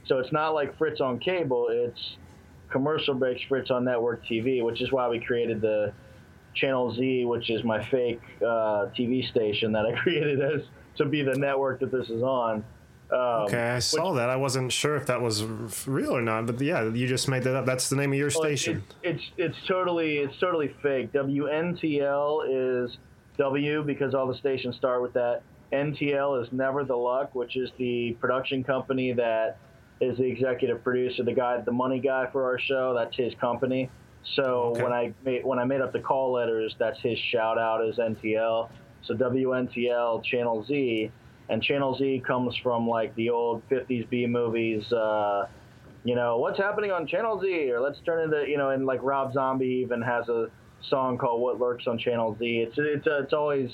[0.05, 2.17] So it's not like Fritz on cable; it's
[2.71, 5.93] commercial breaks Fritz on network TV, which is why we created the
[6.55, 10.61] Channel Z, which is my fake uh, TV station that I created as
[10.97, 12.63] to be the network that this is on.
[13.11, 14.29] Um, Okay, I saw that.
[14.29, 15.43] I wasn't sure if that was
[15.87, 17.65] real or not, but yeah, you just made that up.
[17.65, 18.83] That's the name of your Well, station.
[19.01, 21.11] it- it's it's totally it's totally fake.
[21.13, 22.97] WNTL is
[23.37, 25.41] W because all the stations start with that.
[25.71, 29.57] NTL is Never the Luck, which is the production company that
[30.01, 32.93] is the executive producer, the guy, the money guy for our show.
[32.93, 33.89] That's his company.
[34.35, 34.83] So Okay.
[34.83, 37.97] when I made when I made up the call letters, that's his shout out is
[37.97, 38.69] NTL.
[39.03, 41.11] So WNTL Channel Z,
[41.49, 44.91] and Channel Z comes from like the old 50s B movies.
[44.91, 45.47] Uh,
[46.03, 49.01] you know, what's happening on Channel Z, or let's turn into, you know, and like
[49.03, 50.47] Rob Zombie even has a
[50.89, 53.69] song called "What Lurks on Channel Z." It's it's it's always,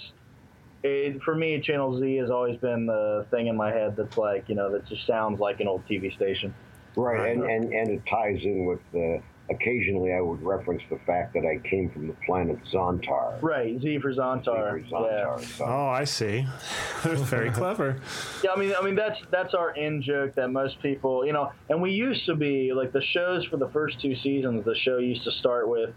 [0.85, 4.47] it, for me, Channel Z has always been the thing in my head that's like,
[4.49, 6.53] you know, that just sounds like an old TV station.
[6.95, 9.21] Right, and, and, and it ties in with the.
[9.49, 13.39] occasionally I would reference the fact that I came from the planet Zontar.
[13.41, 14.81] Right, Z for Zontar.
[14.83, 15.25] Z For Yeah.
[15.25, 15.39] Zontar.
[15.57, 16.47] So- Oh, I see.
[17.03, 17.97] Very clever.
[18.43, 21.51] Yeah, I mean, I mean that's that's our in joke that most people, you know,
[21.69, 24.63] and we used to be like the shows for the first two seasons.
[24.65, 25.89] The show used to start with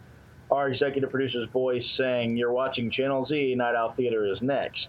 [0.51, 3.55] our executive producer's voice saying, "You're watching Channel Z.
[3.55, 4.89] Night Owl Theater is next,"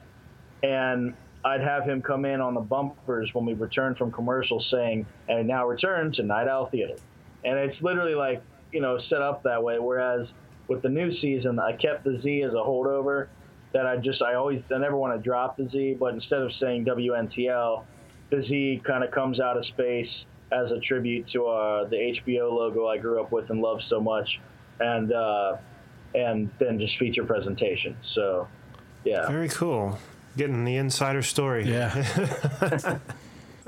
[0.64, 5.06] and I'd have him come in on the bumpers when we returned from commercials saying,
[5.28, 6.96] "And now return to Night Owl Theater,"
[7.44, 8.42] and it's literally like
[8.72, 9.80] you know set up that way.
[9.80, 10.28] Whereas
[10.68, 13.28] with the new season, I kept the Z as a holdover
[13.74, 16.52] that I just I always I never want to drop the Z, but instead of
[16.54, 17.84] saying WNTL,
[18.30, 22.52] the Z kind of comes out of space as a tribute to uh, the HBO
[22.52, 24.40] logo I grew up with and love so much,
[24.80, 25.58] and uh,
[26.16, 27.96] and then just feature presentation.
[28.14, 28.48] So,
[29.04, 29.28] yeah.
[29.28, 29.98] Very cool.
[30.38, 31.70] Getting the insider story.
[31.70, 33.00] Yeah.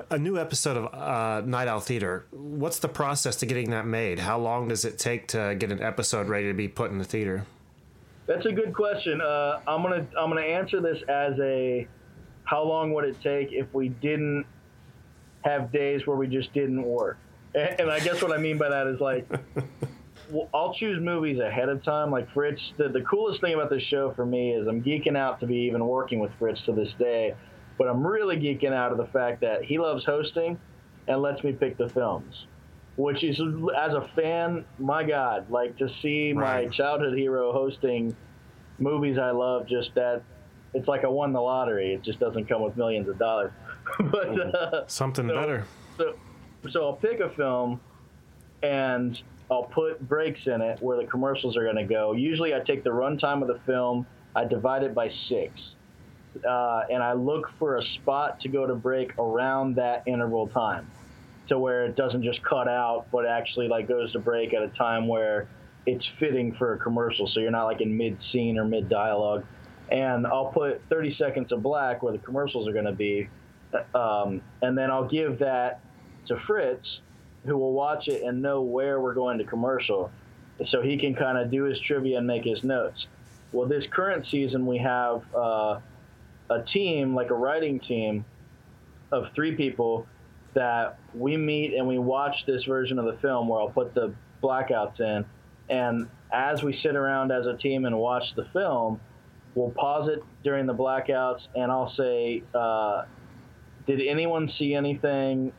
[0.10, 2.26] A new episode of uh, Night Owl Theater.
[2.32, 4.20] What's the process to getting that made?
[4.20, 7.06] How long does it take to get an episode ready to be put in the
[7.06, 7.46] theater?
[8.26, 9.22] That's a good question.
[9.22, 11.88] Uh, I'm gonna I'm gonna answer this as a
[12.44, 14.46] how long would it take if we didn't
[15.44, 17.18] have days where we just didn't work?
[17.56, 19.44] And, and I guess what I mean by that is like well,
[20.54, 22.12] I'll choose movies ahead of time.
[22.12, 25.40] Like Fritz, the, the coolest thing about this show for me is I'm geeking out
[25.42, 27.36] to be even working with Fritz to this day,
[27.78, 30.60] but I'm really geeking out of the fact that he loves hosting
[31.08, 32.46] and lets me pick the films.
[32.98, 38.16] Which is, as a fan, my God, like to see my childhood hero hosting
[38.80, 40.24] movies I love, just that
[40.74, 41.94] it's like I won the lottery.
[41.94, 43.52] It just doesn't come with millions of dollars.
[44.00, 45.66] but uh, Something So- better.
[45.98, 46.16] so,
[46.70, 47.80] so I'll pick a film
[48.62, 49.20] and
[49.52, 52.14] I'll put breaks in it where the commercials are going to go.
[52.14, 55.52] Usually, I take the runtime of the film, I divide it by six,
[56.48, 60.90] uh, and I look for a spot to go to break around that interval time,
[61.50, 64.70] to where it doesn't just cut out, but actually like goes to break at a
[64.70, 65.50] time where
[65.86, 69.46] it's fitting for a commercial, so you're not like in mid scene or mid dialogue.
[69.90, 73.28] And I'll put 30 seconds of black where the commercials are going to be,
[73.94, 75.82] um, and then I'll give that
[76.28, 77.02] to Fritz,
[77.46, 80.12] who will watch it and know where we're going to commercial,
[80.68, 83.08] so he can kind of do his trivia and make his notes.
[83.52, 85.80] Well, this current season we have uh,
[86.50, 88.26] a team, like a writing team,
[89.12, 90.08] of three people
[90.54, 94.14] that we meet and we watch this version of the film where I'll put the
[94.42, 95.26] blackouts in.
[95.70, 99.00] And as we sit around as a team and watch the film,
[99.56, 103.04] we'll pause it during the blackouts and I'll say, uh,
[103.88, 105.54] Did anyone see anything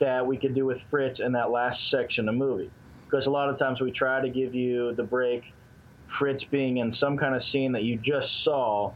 [0.00, 2.70] that we could do with Fritz in that last section of the movie?
[3.04, 5.42] Because a lot of times we try to give you the break,
[6.18, 8.92] Fritz being in some kind of scene that you just saw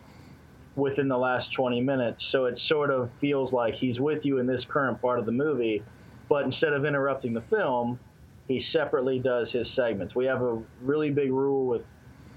[0.76, 2.22] within the last 20 minutes.
[2.30, 5.32] So it sort of feels like he's with you in this current part of the
[5.32, 5.82] movie,
[6.28, 7.98] but instead of interrupting the film,
[8.48, 10.14] he separately does his segments.
[10.14, 11.82] We have a really big rule with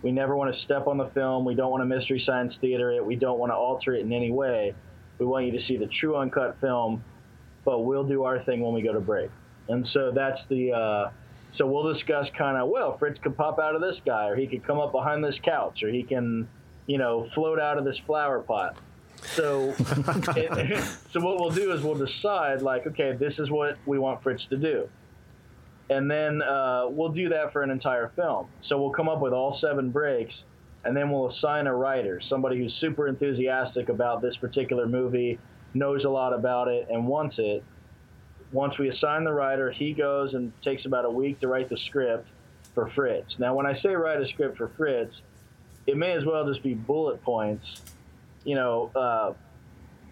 [0.04, 1.46] we never want to step on the film.
[1.46, 3.04] We don't want to mystery science theater it.
[3.04, 4.76] We don't want to alter it in any way.
[5.18, 7.04] We want you to see the true uncut film,
[7.66, 9.30] but we'll do our thing when we go to break.
[9.68, 10.72] And so that's the.
[10.72, 11.12] Uh,
[11.58, 14.46] so we'll discuss kind of well, Fritz could pop out of this guy, or he
[14.46, 16.48] could come up behind this couch, or he can
[16.88, 18.78] you know, float out of this flower pot.
[19.36, 19.74] So,
[20.36, 24.22] it, so what we'll do is we'll decide like, okay, this is what we want
[24.24, 24.90] Fritz to do,
[25.90, 28.48] and then uh, we'll do that for an entire film.
[28.68, 30.34] So we'll come up with all seven breaks,
[30.84, 35.40] and then we'll assign a writer, somebody who's super enthusiastic about this particular movie,
[35.76, 37.64] knows a lot about it, and wants it.
[38.52, 41.78] Once we assign the writer, he goes and takes about a week to write the
[41.78, 42.28] script
[42.74, 43.38] for Fritz.
[43.38, 45.22] Now, when I say write a script for Fritz,
[45.88, 47.66] it may as well just be bullet points.
[48.44, 49.34] You know, uh,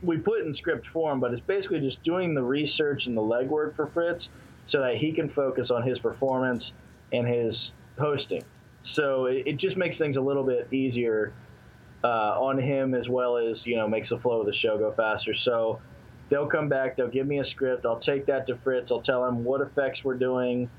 [0.02, 3.76] we put in script form, but it's basically just doing the research and the legwork
[3.76, 4.28] for Fritz
[4.68, 6.72] so that he can focus on his performance
[7.12, 8.44] and his hosting.
[8.92, 11.34] So it, it just makes things a little bit easier
[12.04, 14.92] uh, on him as well as, you know, makes the flow of the show go
[14.94, 15.34] faster.
[15.44, 15.80] So
[16.30, 19.26] they'll come back, they'll give me a script, I'll take that to Fritz, I'll tell
[19.26, 20.70] him what effects we're doing,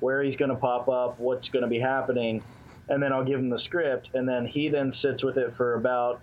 [0.00, 2.42] where he's going to pop up, what's going to be happening
[2.88, 5.74] and then I'll give him the script, and then he then sits with it for
[5.74, 6.20] about.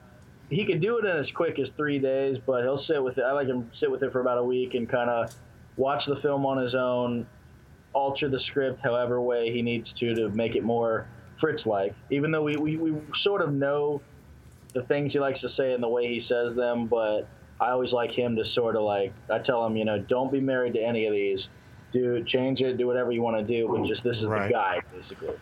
[0.50, 3.24] He could do it in as quick as three days, but he'll sit with it.
[3.24, 5.34] I like him sit with it for about a week and kind of
[5.76, 7.26] watch the film on his own,
[7.94, 11.08] alter the script however way he needs to to make it more
[11.42, 11.96] Fritz-like.
[12.12, 14.02] Even though we, we, we sort of know
[14.76, 17.22] the things he likes to say and the way he says them, but
[17.60, 20.42] I always like him to sort of like I tell him, you know, don't be
[20.42, 21.48] married to any of these.
[21.94, 24.48] Do change it, do whatever you want to do, but just this is Right.
[24.50, 25.36] the guide basically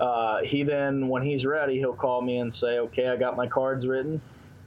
[0.00, 3.46] uh, he then, when he's ready, he'll call me and say, "Okay, I got my
[3.46, 4.20] cards written,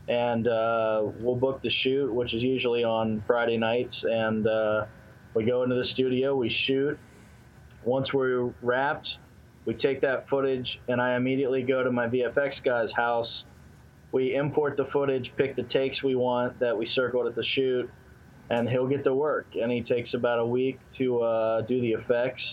[0.07, 4.85] and uh, we'll book the shoot, which is usually on Friday nights." And uh,
[5.33, 6.99] we go into the studio, we shoot.
[7.83, 9.07] Once we're wrapped,
[9.65, 13.43] we take that footage, and I immediately go to my VFX guy's house.
[14.13, 17.89] We import the footage, pick the takes we want that we circled at the shoot,
[18.49, 19.47] and he'll get to work.
[19.59, 22.43] And he takes about a week to uh, do the effects.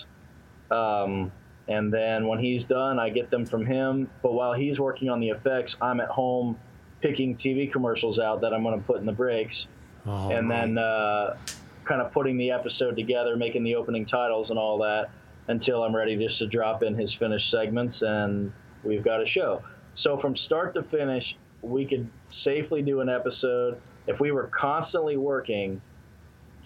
[0.70, 1.30] Um,
[1.68, 4.10] and then when he's done, I get them from him.
[4.22, 6.58] But while he's working on the effects, I'm at home
[7.02, 9.66] picking TV commercials out that I'm going to put in the breaks,
[10.06, 11.36] Oh, and then uh,
[11.84, 15.10] kind of putting the episode together, making the opening titles and all that
[15.48, 18.50] until I'm ready just to drop in his finished segments, and
[18.82, 19.62] we've got a show.
[19.96, 22.08] So from start to finish, we could
[22.44, 25.80] safely do an episode if we were constantly working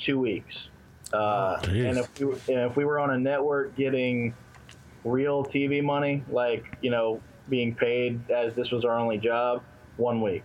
[0.04, 0.54] two weeks.
[1.12, 1.88] Uh, Jeez.
[1.88, 4.34] and if we, were- and if we were on a network getting
[5.04, 9.62] real TV money, like you know, being paid as this was our only job,
[9.96, 10.44] one week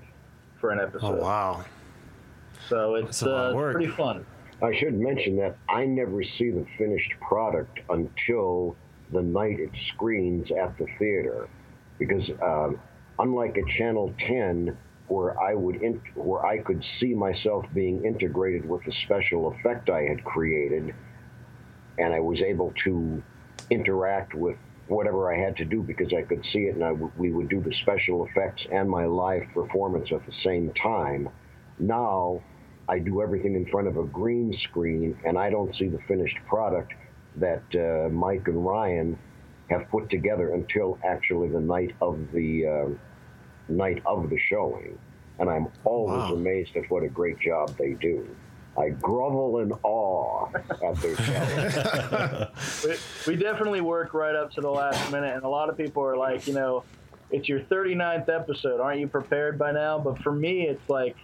[0.59, 1.21] for an Oh episode.
[1.21, 1.63] wow.
[2.67, 4.25] So it's That's a lot of uh, pretty fun.
[4.61, 8.75] I should mention that I never see the finished product until
[9.13, 11.47] the night it screens at the theater,
[11.97, 12.77] because um,
[13.19, 14.75] unlike a Channel 10
[15.07, 19.89] where I would in, where I could see myself being integrated with the special effect
[19.89, 20.93] I had created,
[21.97, 23.21] and I was able to
[23.69, 24.55] interact with
[24.87, 27.73] whatever I had to do because I could see it, and we would do the
[27.81, 31.29] special effects and my live performance at the same time.
[31.79, 32.41] Now
[32.87, 36.37] I do everything in front of a green screen, and I don't see the finished
[36.47, 36.93] product
[37.35, 39.17] that uh, Mike and Ryan
[39.69, 43.08] have put together until actually the night of the uh,
[43.69, 44.97] night of the showing.
[45.39, 46.35] And I'm always Wow.
[46.35, 48.27] amazed at what a great job they do.
[48.77, 52.49] I grovel in awe at their talent.
[52.83, 56.03] we, we definitely work right up to the last minute, and a lot of people
[56.03, 56.83] are like, you know,
[57.31, 58.79] it's your 39th episode.
[58.79, 59.99] Aren't you prepared by now?
[59.99, 61.15] But for me, it's like,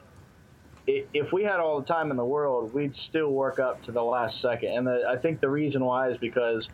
[0.88, 3.91] i if we had all the time in the world, we'd still work up to
[3.91, 4.70] the last second.
[4.78, 6.68] And the, I think the reason why is because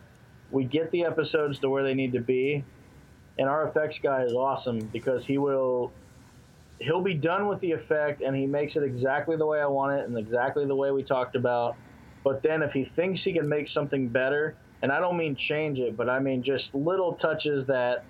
[0.50, 2.64] we get the episodes to where they need to be,
[3.38, 5.92] and our effects guy is awesome because he will
[6.78, 9.98] he'll be done with the effect and he makes it exactly the way I want
[10.00, 11.76] it and exactly the way we talked about.
[12.24, 15.78] But then if he thinks he can make something better, and I don't mean change
[15.78, 18.04] it, but I mean just little touches that,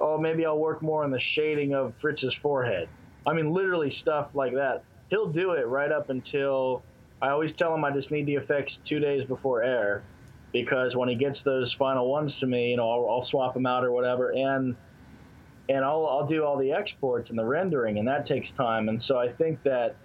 [0.00, 2.88] oh, maybe I'll work more on the shading of Fritz's forehead.
[3.26, 4.84] I mean, literally stuff like that.
[5.10, 6.82] He'll do it right up until
[7.22, 10.02] I always tell him I just need the effects two days before air
[10.52, 13.66] because when he gets those final ones to me, you know, I'll, I'll swap them
[13.66, 14.30] out or whatever.
[14.30, 14.76] And
[15.68, 18.88] and I'll, I'll do all the exports and the rendering, and that takes time.
[18.88, 19.96] And so I think that,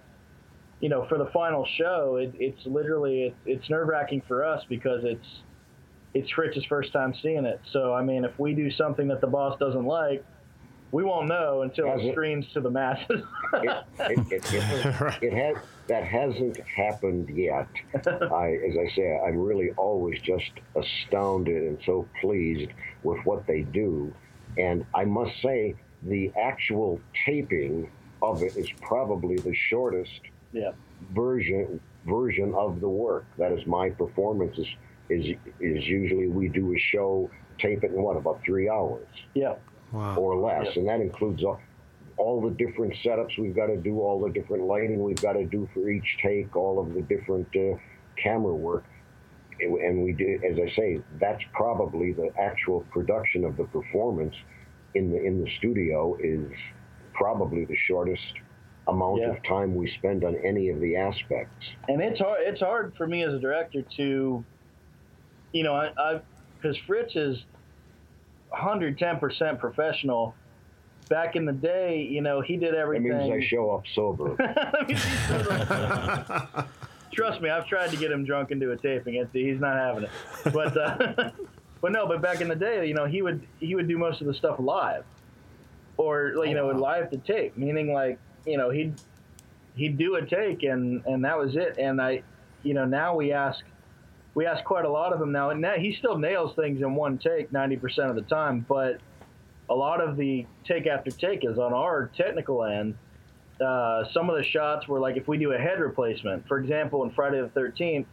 [0.80, 4.62] you know, for the final show, it, it's literally it, it's nerve wracking for us
[4.68, 5.26] because it's
[6.12, 7.60] it's Fritz's first time seeing it.
[7.72, 10.24] So I mean, if we do something that the boss doesn't like,
[10.94, 13.24] we won't know until Has it screens to the masses.
[13.54, 15.56] it, it, it, it, it has
[15.88, 17.66] that hasn't happened yet.
[18.06, 22.70] I, as I say, I'm really always just astounded and so pleased
[23.02, 24.14] with what they do,
[24.56, 25.74] and I must say
[26.04, 27.90] the actual taping
[28.22, 30.20] of it is probably the shortest
[30.52, 30.70] yeah,
[31.12, 33.26] version version of the work.
[33.36, 34.56] That is my performance.
[34.58, 34.68] Is
[35.08, 37.28] is, is usually we do a show,
[37.58, 39.54] tape it in what about three hours yeah,
[39.94, 40.80] or less, Yeah.
[40.80, 41.60] and that includes all,
[42.16, 45.44] all the different setups we've got to do, all the different lighting we've got to
[45.44, 47.76] do for each take, all of the different uh,
[48.16, 48.84] camera work.
[49.60, 54.34] And and we do, as I say, that's probably the actual production of the performance
[54.94, 56.50] in the in the studio is
[57.12, 58.22] probably the shortest
[58.88, 59.30] amount Yeah.
[59.30, 61.64] of time we spend on any of the aspects.
[61.88, 62.40] and it's hard.
[62.42, 64.44] It's hard for me as a director to,
[65.52, 66.20] you know, I, I
[66.56, 67.44] because Fritz is
[68.54, 70.34] 110 percent professional.
[71.10, 73.18] Back in the day, you know, he did That everything.
[73.18, 74.36] means I show up sober.
[77.12, 79.14] Trust me, I've tried to get him drunk into a taping.
[79.16, 80.10] It's, he's not having it.
[80.52, 81.30] But uh,
[81.80, 84.20] but no, but back in the day, you know, he would he would do most
[84.20, 85.04] of the stuff live,
[85.96, 88.94] or like, you know, live to tape, meaning like you know he'd
[89.76, 91.76] he'd do a take and and that was it.
[91.78, 92.22] And I,
[92.62, 93.64] you know, now we ask
[94.34, 96.94] we ask quite a lot of him now, and now he still nails things in
[96.94, 99.00] one take ninety percent of the time, but
[99.70, 102.94] a lot of the take after take is on our technical end
[103.64, 106.46] uh, some of the shots were like if we do a head replacement.
[106.48, 108.04] For example, in Friday the 13th,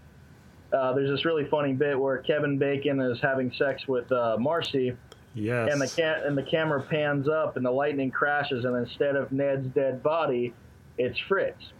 [0.72, 4.96] uh, there's this really funny bit where Kevin Bacon is having sex with uh, Marcy,
[5.34, 5.70] Yes.
[5.72, 9.32] and the ca- and the camera pans up, and the lightning crashes, and instead of
[9.32, 10.54] Ned's dead body,
[11.00, 11.72] it's Fritz,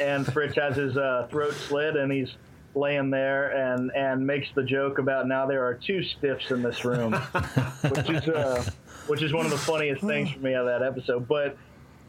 [0.00, 2.30] and Fritz has his uh, throat slit, and he's
[2.76, 6.84] laying there, and and makes the joke about now there are two stiffs in this
[6.84, 7.12] room,
[7.90, 8.64] which is uh,
[9.06, 11.26] which is one of the funniest things for me out of that episode.
[11.26, 11.56] But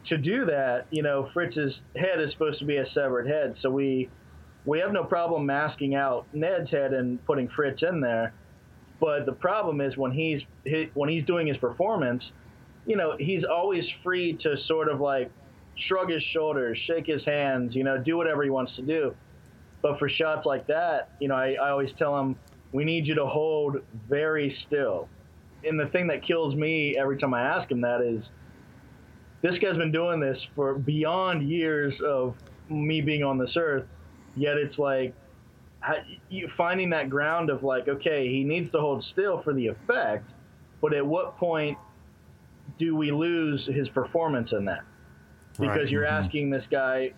[0.06, 3.70] to do that, you know, Fritz's head is supposed to be a severed head, so
[3.70, 4.08] we
[4.64, 8.34] we have no problem masking out Ned's head and putting Fritz in there.
[9.00, 12.24] But the problem is when he's he, when he's doing his performance,
[12.86, 15.30] you know, he's always free to sort of like
[15.76, 19.14] shrug his shoulders, shake his hands, you know, do whatever he wants to do.
[19.88, 22.36] But for shots like that, you know, I, I always tell him,
[22.72, 25.08] we need you to hold very still.
[25.64, 28.22] And the thing that kills me every time I ask him that is,
[29.40, 32.34] this guy's been doing this for beyond years of
[32.68, 33.86] me being on this earth.
[34.36, 35.14] Yet it's like
[36.28, 40.28] you finding that ground of like, okay, he needs to hold still for the effect,
[40.82, 41.78] but at what point
[42.78, 44.84] do we lose his performance in that?
[45.52, 45.88] Because Right.
[45.88, 46.24] you're mm-hmm.
[46.24, 47.12] asking this guy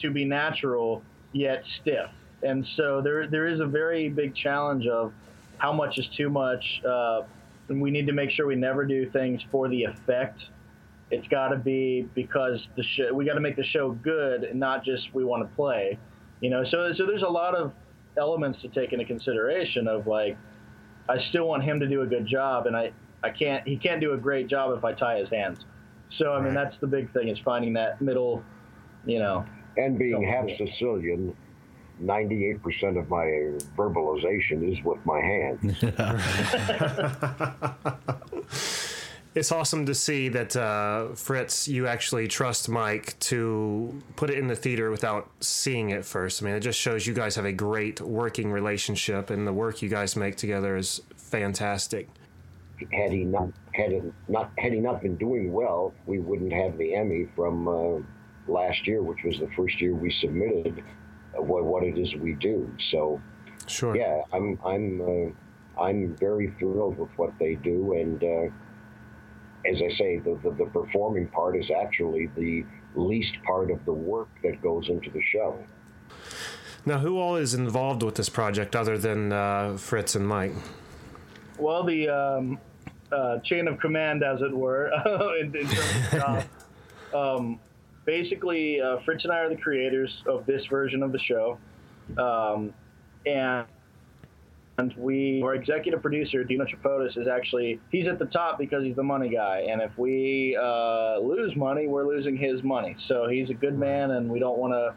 [0.00, 1.02] to be natural
[1.32, 2.10] yet stiff,
[2.42, 5.12] and so there there is a very big challenge of
[5.58, 6.82] how much is too much.
[6.88, 7.22] Uh,
[7.68, 10.42] and we need to make sure we never do things for the effect.
[11.10, 14.58] It's got to be because the show we got to make the show good, and
[14.60, 15.98] not just we want to play.
[16.40, 17.72] You know, so so there's a lot of
[18.16, 20.36] elements to take into consideration of like
[21.08, 24.00] I still want him to do a good job, and I I can't he can't
[24.00, 25.64] do a great job if I tie his hands.
[26.16, 28.42] So I mean that's the big thing is finding that middle,
[29.06, 29.46] you know.
[29.76, 30.48] And being half.
[30.56, 31.36] Sicilian,
[32.02, 33.26] 98% of my
[33.76, 35.82] verbalization is with my hands.
[39.38, 44.48] It's awesome to see that uh, Fritz, you actually trust Mike to put it in
[44.48, 46.42] the theater without seeing it first.
[46.42, 49.80] I mean, it just shows you guys have a great working relationship, and the work
[49.80, 52.08] you guys make together is fantastic.
[52.92, 56.76] had he not had it not had he not been doing well, we wouldn't have
[56.76, 58.02] the Emmy from uh,
[58.48, 60.82] last year, which was the first year we submitted
[61.36, 62.70] uh, what, what it is we do.
[62.90, 63.20] So
[63.66, 63.94] Sure.
[63.94, 69.94] yeah, I'm I'm uh, I'm very thrilled with what they do, and uh, as I
[69.96, 74.62] say, the, the the performing part is actually the least part of the work that
[74.62, 75.58] goes into the show.
[76.86, 80.54] Now, who all is involved with this project other than uh, Fritz and Mike?
[81.58, 82.58] well, the um,
[83.12, 84.90] uh, chain of command, as it were,
[85.40, 86.44] in, in terms of job.
[87.38, 87.60] um,
[88.08, 91.58] basically, uh, Fritz and I are the creators of this version of the show,
[92.16, 92.72] um,
[93.26, 93.66] and
[94.78, 98.96] and we our executive producer Dino Tripodis is actually he's at the top because he's
[98.96, 102.96] the money guy, and if we uh, lose money, we're losing his money.
[103.08, 104.94] So he's a good man, and we don't want to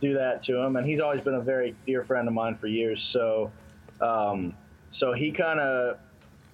[0.00, 0.76] do that to him.
[0.76, 2.98] And he's always been a very dear friend of mine for years.
[3.12, 3.52] So
[4.00, 4.54] um,
[4.98, 5.98] so he kind of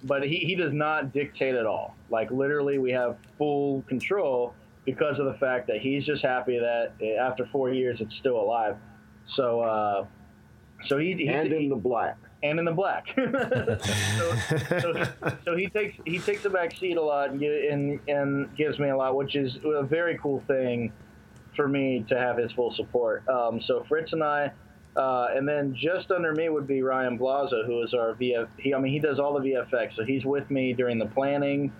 [0.03, 1.95] but he, he does not dictate at all.
[2.09, 4.53] Like literally, we have full control
[4.85, 8.77] because of the fact that he's just happy that after four years it's still alive.
[9.35, 10.05] So, uh,
[10.87, 12.17] so he, he and in he, the black.
[12.43, 13.07] and in the black.
[13.15, 14.37] so,
[14.79, 15.07] so,
[15.43, 18.89] so he takes he takes a back seat a lot and, and and gives me
[18.89, 20.93] a lot, which is a very cool thing
[21.55, 23.27] for me to have his full support.
[23.27, 24.51] Um, so Fritz and I.
[24.95, 28.47] Uh, and then just under me would be Ryan Blaza, who is our VF.
[28.57, 31.73] He, I mean, he does all the VFX, so he's with me during the planning,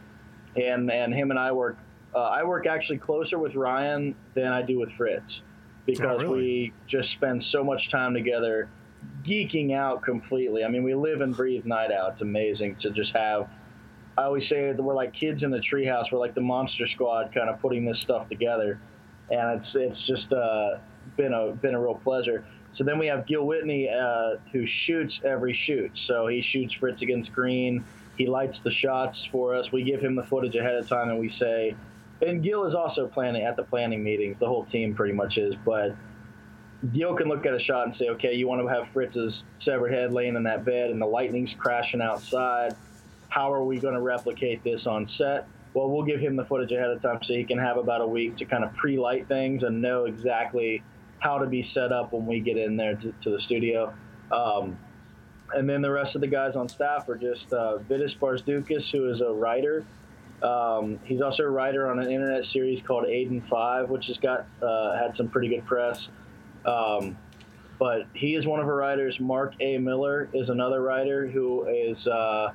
[0.57, 1.77] and and him and I work.
[2.15, 5.41] Uh, I work actually closer with Ryan than I do with Fritz,
[5.85, 6.37] because really?
[6.37, 8.69] we just spend so much time together,
[9.25, 10.63] geeking out completely.
[10.63, 12.11] I mean, we live and breathe Night Owl.
[12.11, 13.49] It's amazing to just have.
[14.17, 16.09] I always say that we're like kids in the treehouse.
[16.09, 18.79] We're like the Monster Squad, kind of putting this stuff together,
[19.29, 20.77] and it's it's just uh,
[21.17, 22.45] been a been a real pleasure.
[22.75, 25.91] So then we have Gil Whitney, uh, who shoots every shoot.
[26.07, 27.83] So he shoots Fritz against Green.
[28.17, 29.73] He lights the shots for us.
[29.73, 31.75] We give him the footage ahead of time, and we say.
[32.21, 34.37] And Gil is also planning at the planning meetings.
[34.39, 35.95] The whole team pretty much is, but
[36.93, 39.91] Gil can look at a shot and say, okay, you want to have Fritz's severed
[39.91, 42.75] head laying in that bed, and the lightning's crashing outside.
[43.29, 45.47] How are we going to replicate this on set?
[45.73, 48.07] Well, we'll give him the footage ahead of time so he can have about a
[48.07, 50.83] week to kind of pre-light things and know exactly
[51.19, 53.93] how to be set up when we get in there to, to the studio.
[54.31, 54.77] Um,
[55.53, 59.11] and then the rest of the guys on staff are just uh, Vidas Barsdukis, who
[59.11, 59.85] is a writer.
[60.43, 64.45] Um, he's also a writer on an internet series called Aiden Five, which has got
[64.61, 66.07] uh, had some pretty good press.
[66.65, 67.17] Um,
[67.79, 69.17] but he is one of her writers.
[69.19, 69.77] Mark A.
[69.77, 72.51] Miller is another writer who is uh,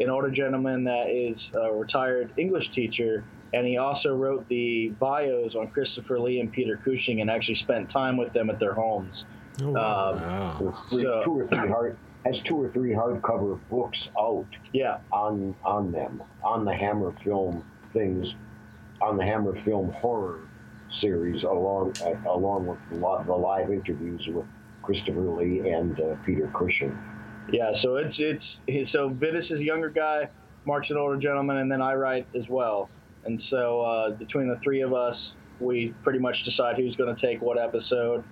[0.00, 5.54] an older gentleman that is a retired English teacher, and he also wrote the bios
[5.54, 9.24] on Christopher Lee and Peter Cushing, and actually spent time with them at their homes.
[9.62, 10.74] Oh, Um, Wow.
[10.90, 15.92] So- two or three hard has two or three hardcover books out yeah, on on
[15.92, 18.26] them on the Hammer Film things
[19.00, 20.40] on the Hammer Film horror
[21.00, 24.46] series along uh, along with the, the live interviews with
[24.82, 26.96] Christopher Lee and uh, Peter Cushing.
[27.50, 28.16] Yeah, so it's
[28.66, 30.28] it's so Vidas is a younger guy,
[30.64, 32.88] Mark's an older gentleman, and then I write as well.
[33.24, 35.16] And so uh, between the three of us,
[35.60, 38.24] we pretty much decide who's going to take what episode,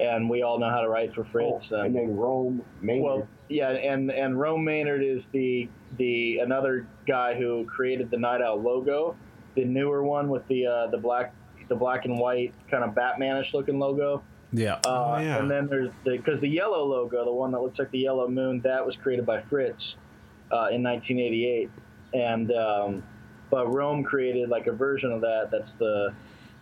[0.00, 1.66] and we all know how to write for Fritz.
[1.70, 3.04] Oh, and then Rome Maynard.
[3.04, 8.40] well, yeah, and and Rome Maynard is the the another guy who created the Night
[8.42, 9.16] Owl logo,
[9.54, 11.34] the newer one with the uh, the black
[11.68, 14.22] the black and white kind of Batmanish looking logo.
[14.52, 14.74] Yeah.
[14.86, 15.38] Uh, Oh, yeah.
[15.38, 18.28] And then there's the because the yellow logo, the one that looks like the yellow
[18.28, 19.94] moon, that was created by Fritz
[20.50, 21.70] uh, in 1988,
[22.14, 23.02] and um,
[23.50, 25.48] but Rome created like a version of that.
[25.50, 26.14] That's the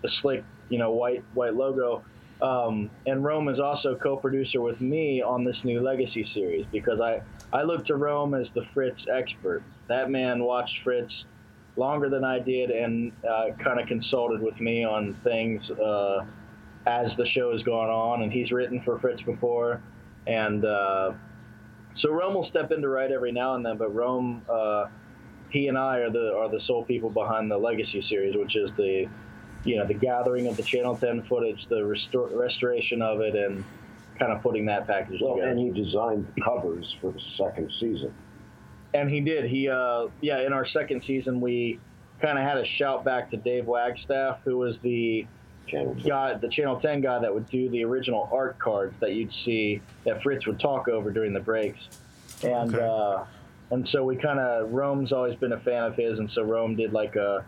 [0.03, 2.03] the slick, you know, white white logo.
[2.43, 7.23] Um, and Rome is also co-producer with me on this new Legacy series because I
[7.53, 9.63] I look to Rome as the Fritz expert.
[9.89, 11.13] That man watched Fritz
[11.77, 15.71] longer than I did and uh, kind of consulted with me on things.
[15.71, 16.27] Uh,
[16.87, 19.83] as the show has gone on, and he's written for Fritz before,
[20.27, 21.13] and uh,
[21.99, 23.77] so Rome will step in to write every now and then.
[23.77, 24.87] But Rome, uh,
[25.51, 28.71] he and I are the are the sole people behind the Legacy series, which is
[28.77, 29.09] the
[29.67, 33.65] you know the gathering of the Channel 10 footage, the restor- restoration of it, and
[34.19, 35.51] kind of putting that package well, together.
[35.51, 38.15] and he designed the covers for the second season.
[38.95, 39.45] And he did.
[39.51, 41.79] He, uh, yeah, in our second season, we
[42.23, 45.27] kind of had a shout back to Dave Wagstaff, who was the
[45.67, 46.05] Channel 10.
[46.09, 49.83] guy, the Channel 10 guy that would do the original art cards that you'd see
[50.05, 51.81] that Fritz would talk over during the breaks.
[52.43, 52.83] And, Okay.
[52.83, 53.25] uh,
[53.71, 56.77] and so we kind of, Rome's always been a fan of his, and so Rome
[56.77, 57.45] did like a,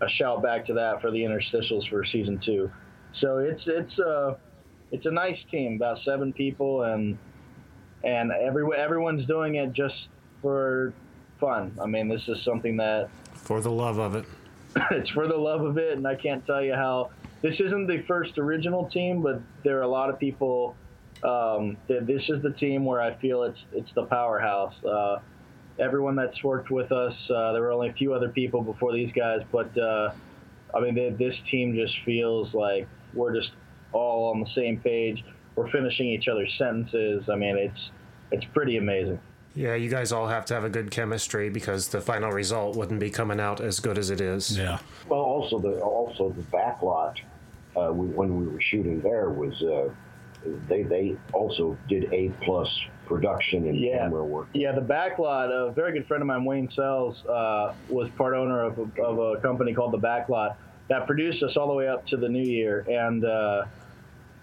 [0.00, 2.70] a shout back to that for the interstitials for season two.
[3.20, 4.34] So it's, it's, uh,
[4.90, 7.16] it's a nice team, about seven people, and,
[8.02, 10.08] and every, everyone's doing it just
[10.42, 10.92] for
[11.40, 11.76] fun.
[11.80, 14.24] I mean, this is something that For the love of it.
[14.90, 17.10] it's for the love of it, and I can't tell you how.
[17.42, 20.76] This isn't the first original team, but there are a lot of people.
[21.22, 24.74] Um, that this is the team where I feel it's it's the powerhouse.
[24.84, 25.18] Uh,
[25.78, 29.12] everyone that's worked with us, uh, there were only a few other people before these
[29.12, 30.12] guys, but uh,
[30.74, 33.50] I mean, they, this team just feels like we're just
[33.92, 35.24] all on the same page.
[35.56, 37.28] We're finishing each other's sentences.
[37.28, 37.90] I mean, it's
[38.32, 39.20] it's pretty amazing.
[39.54, 42.98] Yeah, you guys all have to have a good chemistry because the final result wouldn't
[42.98, 44.58] be coming out as good as it is.
[44.58, 44.78] Yeah.
[45.08, 47.18] Well, also the also the backlot
[47.76, 49.90] uh, we, when we were shooting there was uh,
[50.68, 52.68] they they also did A plus
[53.06, 53.98] production and Yeah.
[53.98, 54.48] camera work.
[54.54, 55.50] Yeah, the backlot.
[55.50, 59.18] A very good friend of mine, Wayne Sells, uh, was part owner of a, of
[59.18, 60.56] a company called the Backlot
[60.88, 63.64] that produced us all the way up to the new year, and uh,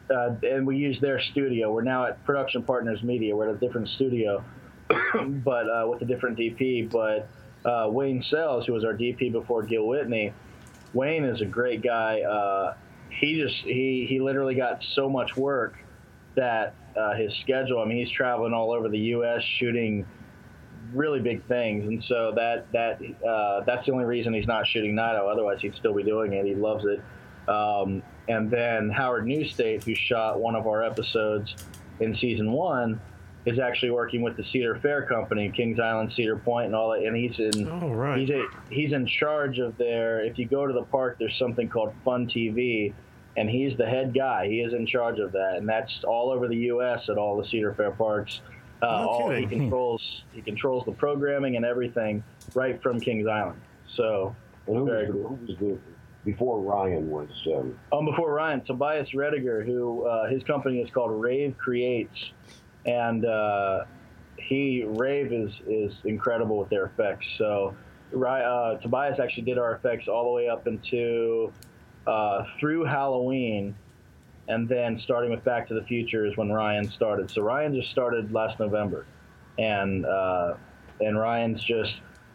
[0.10, 1.72] uh, and we used their studio.
[1.72, 3.36] We're now at Production Partners Media.
[3.36, 4.44] We're at a different studio,
[5.44, 6.90] but uh, with a different DP.
[6.92, 7.28] But
[7.68, 10.34] uh, Wayne Sells, who was our DP before Gil Whitney,
[10.94, 12.22] Wayne is a great guy.
[12.22, 12.76] Uh,
[13.10, 15.76] he just he he literally got so much work
[16.36, 17.80] that uh, his schedule.
[17.82, 19.44] I mean, he's traveling all over the U.S.
[19.60, 20.06] shooting
[20.94, 24.98] really big things, and so that that uh, that's the only reason he's not shooting
[25.00, 25.30] Owl.
[25.30, 26.46] Otherwise, he'd still be doing it.
[26.46, 27.02] He loves it.
[27.50, 31.56] Um, and then Howard Newstate, who shot one of our episodes
[32.00, 33.02] in season one,
[33.46, 37.04] is actually working with the Cedar Fair Company, Kings Island, Cedar Point, and all that.
[37.06, 38.20] And he's in Oh, right.
[38.20, 40.24] he's a, he's in charge of their.
[40.24, 42.94] If you go to the park, there's something called Fun TV,
[43.38, 44.48] and he's the head guy.
[44.48, 47.08] He is in charge of that, and that's all over the U.S.
[47.10, 48.42] at all the Cedar Fair parks.
[48.82, 52.24] Uh, No all, he controls he controls the programming and everything
[52.56, 53.60] right from Kings Island.
[53.96, 54.36] So
[54.68, 55.78] And who, Very was, the- who was the
[56.24, 61.12] before Ryan was um, Um, before Ryan, Tobias Rediger, who uh, his company is called
[61.20, 62.16] Rave Creates,
[62.86, 63.86] and uh,
[64.38, 67.26] he Rave is is incredible with their effects.
[67.40, 67.76] So
[68.12, 71.52] Ry- uh, Tobias actually did our effects all the way up into
[72.08, 73.76] uh, through Halloween,
[74.48, 77.30] and then starting with Back to the Future is when Ryan started.
[77.32, 79.06] So Ryan just started last November,
[79.58, 80.56] and uh,
[81.00, 81.94] and Ryan's just.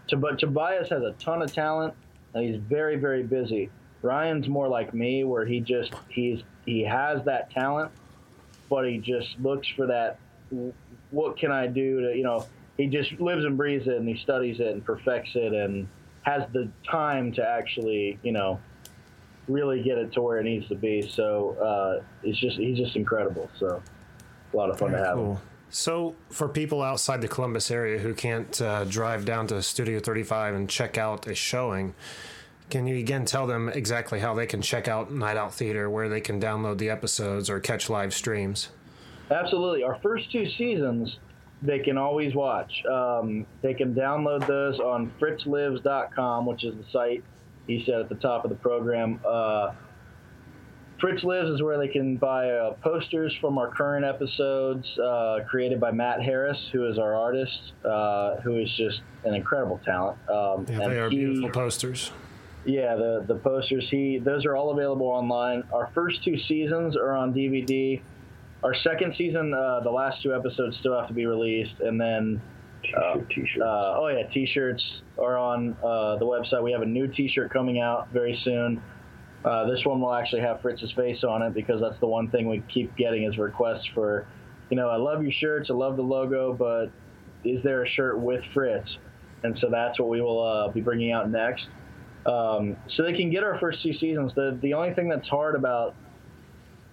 [0.09, 1.95] Tob- Tobias has a ton of talent,
[2.35, 3.71] and he's very very busy.
[4.03, 7.91] Ryan's more like me, where he just he's he has that talent,
[8.71, 10.19] but he just looks for that.
[11.11, 12.47] What can I do to you know?
[12.77, 15.89] He just lives and breathes it, and he studies it and perfects it, and
[16.23, 18.61] has the time to actually you know
[19.49, 21.03] really get it to where it needs to be.
[21.03, 23.51] So uh, it's just he's just incredible.
[23.59, 23.83] So
[24.53, 25.19] a lot of fun to have.
[25.19, 25.25] him.
[25.25, 25.41] Cool.
[25.69, 30.55] So, for people outside the Columbus area who can't uh, drive down to Studio 35
[30.55, 31.95] and check out a showing,
[32.71, 36.09] can you again tell them exactly how they can check out Night Owl Theater, where
[36.09, 38.69] they can download the episodes or catch live streams?
[39.31, 39.83] Absolutely.
[39.83, 41.19] Our first two seasons,
[41.63, 42.85] they can always watch.
[42.87, 47.25] Um, they can download those on fritzlives.com, which is the site
[47.67, 49.21] he said at the top of the program.
[49.27, 49.73] Uh,
[51.01, 55.79] Fritz Lives is where they can buy uh, posters from our current episodes, uh, created
[55.79, 60.17] by Matt Harris, who is our artist, uh, who is just an incredible talent.
[60.31, 62.13] Um, Yeah, and they are he- beautiful posters.
[62.65, 63.87] yeah, the the posters.
[63.91, 65.65] He those are all available online.
[65.73, 68.01] Our first two seasons are on DVD.
[68.65, 72.41] Our second season, uh, the last two episodes still have to be released, and then
[72.87, 73.63] t-shirt, t-shirts.
[73.63, 74.85] uh, oh yeah, T-shirts
[75.19, 76.63] are on uh, the website.
[76.63, 78.83] We have a new T-shirt coming out very soon.
[79.45, 82.49] Uh, this one will actually have Fritz's face on it because that's the one thing
[82.49, 84.27] we keep getting is requests for.
[84.71, 86.87] You know, I love your shirts, I love the logo, but
[87.49, 88.99] is there a shirt with Fritz?
[89.45, 91.67] And so that's what we will uh, be bringing out next.
[92.25, 94.33] Um, so they can get our first two seasons.
[94.35, 95.95] The the only thing that's hard about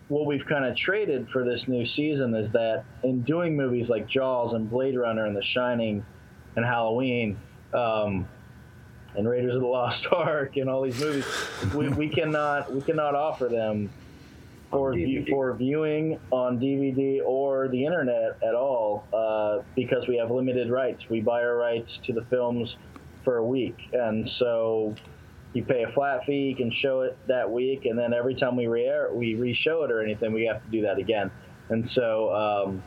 [0.09, 4.07] what we've kind of traded for this new season is that in doing movies like
[4.07, 6.05] Jaws and Blade Runner and The Shining
[6.55, 7.37] and Halloween
[7.73, 8.27] um,
[9.15, 11.25] and Raiders of the Lost Ark and all these movies,
[11.73, 13.89] we, we cannot we cannot offer them
[14.71, 20.31] for view, for viewing on DVD or the internet at all uh, because we have
[20.31, 21.03] limited rights.
[21.09, 22.75] We buy our rights to the films
[23.23, 24.95] for a week, and so
[25.53, 26.49] you pay a flat fee.
[26.49, 29.91] You can show it that week, and then every time we re we re-show it
[29.91, 31.31] or anything, we have to do that again.
[31.69, 32.83] And so, um,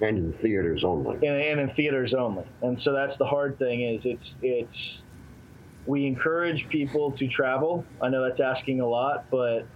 [0.00, 1.14] and in theaters only.
[1.16, 2.44] and, and in theaters only.
[2.62, 4.78] And so that's the hard thing is it's it's
[5.86, 7.84] we encourage people to travel.
[8.00, 9.66] I know that's asking a lot, but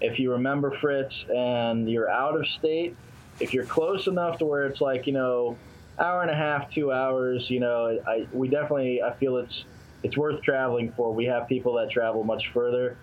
[0.00, 2.96] if you remember Fritz and you're out of state,
[3.40, 5.56] if you're close enough to where it's like you know
[5.98, 9.64] hour and a half, two hours, you know, I we definitely I feel it's
[10.02, 11.12] it's worth traveling for.
[11.12, 12.96] We have people that travel much further.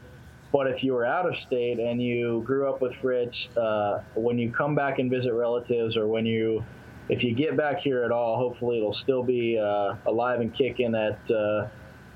[0.52, 4.38] But if you were out of state and you grew up with Fritz, uh, when
[4.38, 6.64] you come back and visit relatives, or when you,
[7.10, 10.96] if you get back here at all, hopefully it'll still be uh, alive and kicking
[10.96, 11.68] at uh,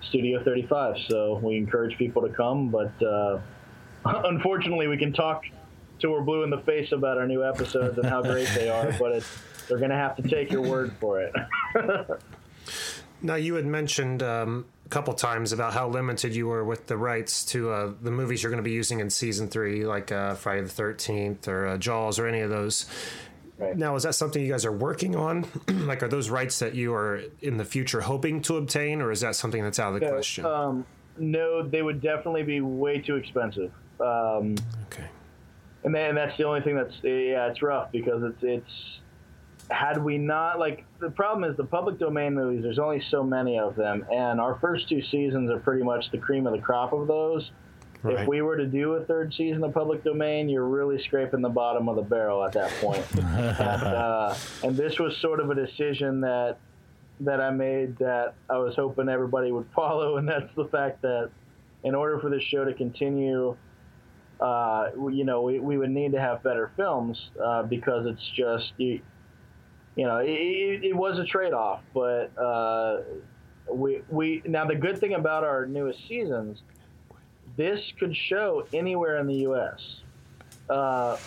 [0.09, 0.95] Studio 35.
[1.09, 3.41] So we encourage people to come, but uh,
[4.05, 5.43] unfortunately we can talk
[5.99, 8.91] till we're blue in the face about our new episodes and how great they are,
[8.99, 9.27] but it's,
[9.67, 11.33] they're going to have to take your word for it.
[13.21, 16.97] Now, you had mentioned um, a couple times about how limited you were with the
[16.97, 20.33] rights to uh, the movies you're going to be using in season three, like uh,
[20.35, 22.87] Friday the 13th or uh, Jaws or any of those.
[23.59, 23.77] Right.
[23.77, 25.45] Now, is that something you guys are working on?
[25.67, 29.21] like, are those rights that you are in the future hoping to obtain, or is
[29.21, 30.45] that something that's out of the No, question?
[30.45, 30.85] Um,
[31.17, 33.71] no, they would definitely be way too expensive.
[33.99, 34.55] Um,
[34.87, 35.05] okay.
[35.83, 38.99] and then that's the only thing that's yeah, it's rough because it's it's
[39.71, 42.61] had we not like the problem is the public domain movies.
[42.63, 46.17] There's only so many of them, and our first two seasons are pretty much the
[46.17, 47.51] cream of the crop of those.
[48.03, 48.21] Right.
[48.21, 51.49] If we were to do a third season of public domain, you're really scraping the
[51.49, 53.05] bottom of the barrel at that point.
[53.15, 56.57] and, uh, and this was sort of a decision that
[57.21, 61.29] that I made that I was hoping everybody would follow, and that's the fact that
[61.83, 63.55] in order for this show to continue,
[64.39, 68.73] uh, you know, we, we would need to have better films uh, because it's just
[68.77, 69.01] you,
[69.95, 73.01] you know, it, it, was a trade off, but uh,
[73.69, 76.61] we we now the good thing about our newest seasons,
[77.57, 80.01] this could show anywhere in the U.S.
[80.69, 81.17] Uh,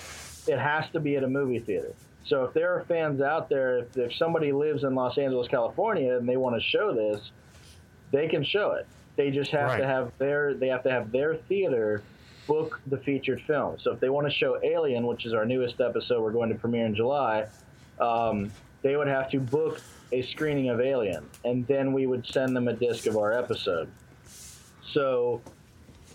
[0.47, 1.95] it has to be at a movie theater.
[2.27, 6.17] So if there are fans out there, if, if somebody lives in Los Angeles, California,
[6.17, 7.31] and they want to show this,
[8.13, 8.87] they can show it.
[9.17, 9.79] They just have Right.
[9.79, 12.03] to have their they have to have their theater
[12.47, 13.79] book the featured film.
[13.81, 16.55] So if they want to show Alien, which is our newest episode, we're going to
[16.55, 17.47] premiere in July.
[18.01, 18.51] Um,
[18.83, 19.81] they would have to book
[20.13, 23.91] a screening of Alien, and then we would send them a disc of our episode.
[24.93, 25.41] So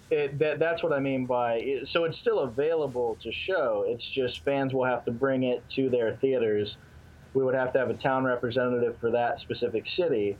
[0.09, 3.86] it, that, that's what I mean by it, so it's still available to show.
[3.88, 6.77] It's just fans will have to bring it to their theaters.
[7.34, 10.38] We would have to have a town representative for that specific city,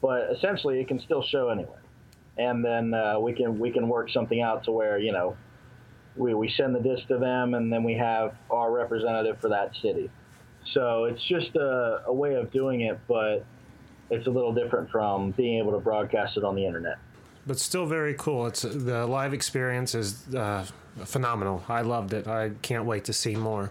[0.00, 1.82] but essentially it can still show anywhere.
[2.36, 5.36] And then uh, we can we can work something out to where you know
[6.14, 9.74] we, we send the disc to them, and then we have our representative for that
[9.82, 10.10] city.
[10.74, 13.44] So it's just a, a way of doing it, but
[14.10, 16.98] it's a little different from being able to broadcast it on the internet.
[17.46, 18.46] but still very cool.
[18.46, 20.66] It's the live experience is uh,
[21.04, 21.62] phenomenal.
[21.68, 22.26] I loved it.
[22.26, 23.70] I can't wait to see more.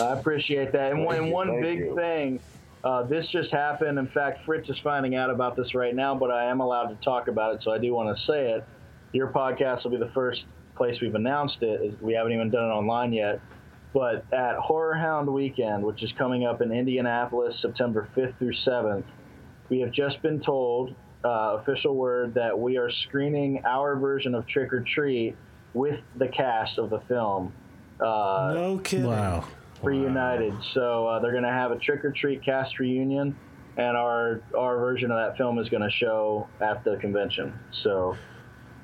[0.00, 0.92] I appreciate that.
[0.92, 1.94] And one, and one thank big you.
[1.96, 2.40] thing,
[2.84, 3.98] uh, this just happened.
[3.98, 7.04] In fact, Fritz is finding out about this right now, but I am allowed to
[7.04, 8.64] talk about it, so I do want to say it.
[9.12, 10.44] Your podcast will be the first
[10.76, 12.00] place we've announced it.
[12.00, 13.40] We haven't even done it online yet.
[13.92, 19.04] But at HorrorHound Weekend, which is coming up in Indianapolis, September 5th through 7th,
[19.68, 24.46] we have just been told, uh, official word, that we are screening our version of
[24.46, 25.36] Trick or Treat
[25.74, 27.52] with the cast of the film.
[28.00, 29.06] Uh, No kidding.
[29.06, 29.44] Wow.
[29.82, 30.54] reunited.
[30.74, 33.36] So uh, they're going to have a trick or treat cast reunion,
[33.76, 37.58] and our our version of that film is going to show at the convention.
[37.82, 38.16] So,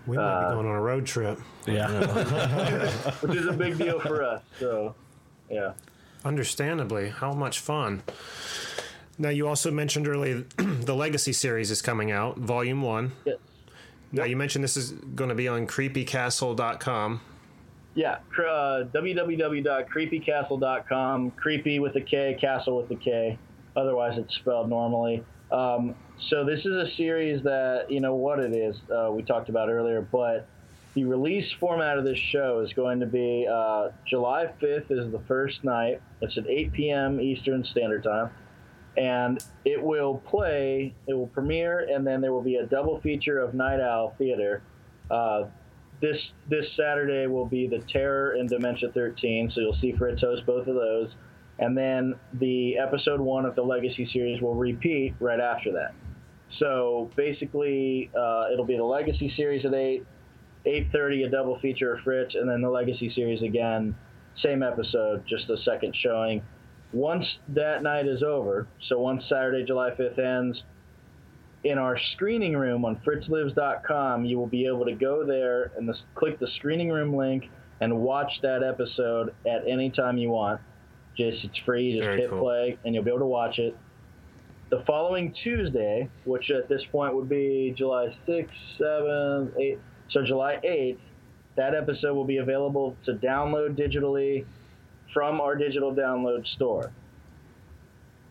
[0.06, 1.38] We might Uh, be going on a road trip.
[1.66, 1.90] Yeah.
[3.20, 4.42] which is a big deal for us.
[4.60, 4.94] So,
[5.50, 5.72] yeah.
[6.24, 8.02] Understandably, how much fun.
[9.18, 13.12] Now, you also mentioned earlier the Legacy series is coming out, Volume 1.
[13.24, 13.36] Yes.
[14.12, 17.20] Now, you mentioned this is going to be on kreepykastle.com.
[17.94, 21.30] Yeah, cr- uh, www.kreepykastle.com.
[21.32, 23.38] Creepy with a K, castle with a K.
[23.74, 25.24] Otherwise, it's spelled normally.
[25.50, 28.76] Um, so this is a series that you know what it is.
[28.90, 30.48] Uh, we talked about earlier, but
[30.94, 35.20] the release format of this show is going to be uh, July 5th is the
[35.28, 36.00] first night.
[36.22, 37.20] It's at 8 p.m.
[37.20, 38.30] Eastern Standard Time,
[38.96, 40.94] and it will play.
[41.06, 44.62] It will premiere, and then there will be a double feature of Night Owl Theater.
[45.10, 45.44] Uh,
[46.00, 46.16] this
[46.48, 50.66] this Saturday will be the Terror and Dementia 13, so you'll see Fritz host both
[50.66, 51.10] of those,
[51.58, 55.94] and then the episode one of the Legacy series will repeat right after that.
[56.58, 60.04] So basically, uh, it'll be the Legacy series at eight,
[60.64, 63.94] 8:30 a double feature of Fritz, and then the Legacy series again,
[64.42, 66.42] same episode, just a second showing.
[66.92, 70.62] Once that night is over, so once Saturday, July 5th ends,
[71.64, 76.00] in our screening room on fritzlives.com, you will be able to go there and this,
[76.14, 77.44] click the screening room link
[77.80, 80.60] and watch that episode at any time you want.
[81.16, 81.92] Just it's free.
[81.92, 82.40] Just Very hit cool.
[82.40, 83.76] play and you'll be able to watch it.
[84.68, 88.48] The following Tuesday, which at this point would be July 6th,
[88.80, 89.78] 7th, 8th,
[90.10, 90.98] so July 8th,
[91.54, 94.44] that episode will be available to download digitally
[95.14, 96.90] from our digital download store.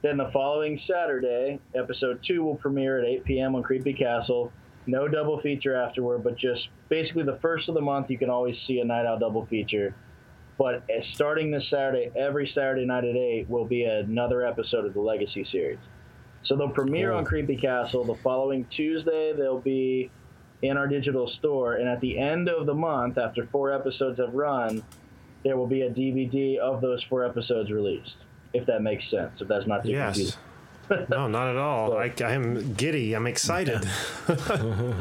[0.02, 3.56] Then the following Saturday, episode two will premiere at 8 p.m.
[3.56, 4.52] on Kreepy Kastle.
[4.88, 8.58] No double feature afterward, but just basically the first of the month, you can always
[8.68, 9.96] see a Night Owl double feature.
[10.58, 10.84] But
[11.14, 15.46] starting this Saturday, every Saturday night at 8 will be another episode of the Legacy
[15.50, 15.80] series.
[16.46, 18.06] So they'll premiere on Kreepy Kastle.
[18.06, 20.10] The following Tuesday, they'll be
[20.62, 21.76] in our digital store.
[21.76, 24.84] And at the end of the month, after four episodes have run,
[25.44, 28.16] there will be a DVD of those four episodes released,
[28.54, 30.16] if that makes sense, if that's not too Yes.
[30.16, 30.40] confusing.
[31.10, 31.94] no, not at all.
[31.98, 33.14] I, I am giddy.
[33.16, 33.84] I'm excited.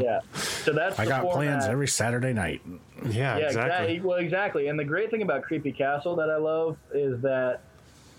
[0.00, 0.20] Yeah.
[0.64, 1.36] So that's I got format.
[1.36, 2.62] plans every Saturday night.
[3.10, 4.00] Yeah, Yeah, exactly.
[4.00, 4.68] Well, exactly.
[4.68, 7.60] And the great thing about Kreepy Kastle that I love is that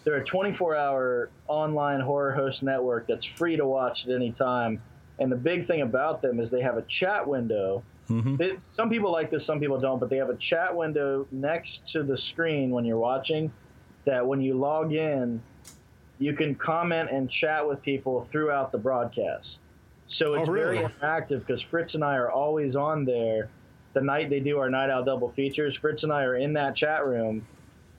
[0.05, 4.81] they're a 24-hour online horror host network that's free to watch at any time.
[5.19, 7.83] And the big thing about them is they have a chat window.
[8.09, 8.35] Mm-hmm.
[8.35, 11.79] They- some people like this, some people don't, but they have a chat window next
[11.93, 13.51] to the screen when you're watching.
[14.05, 15.41] That when you log in,
[16.19, 19.57] you can comment and chat with people throughout the broadcast.
[20.07, 20.77] So oh, it's Oh, really?
[20.77, 23.49] very interactive because Fritz and I are always on there.
[23.93, 26.75] The night they do our Night Owl double features, Fritz and I are in that
[26.75, 27.47] chat room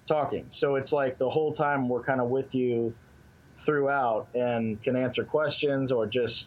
[0.07, 0.51] talking.
[0.61, 2.95] So it's like the whole time we're kind of with you
[3.65, 6.45] throughout and can answer questions or just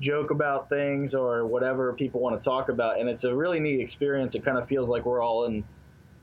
[0.00, 2.98] joke about things or whatever people want to talk about.
[2.98, 4.34] And it's a really neat experience.
[4.34, 5.64] It kind of feels like we're all in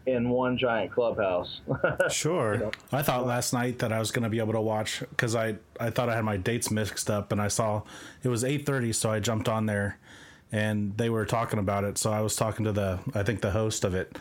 [0.08, 1.62] in one giant clubhouse.
[2.10, 2.72] Sure.
[2.92, 5.58] I thought last night that I was going to be able to watch because I
[5.80, 7.84] I thought I had my dates mixed up and I saw
[8.24, 10.00] it was eight thirty, so I jumped on there,
[10.52, 11.98] and they were talking about it.
[11.98, 14.18] So I was talking to the I think the host of it,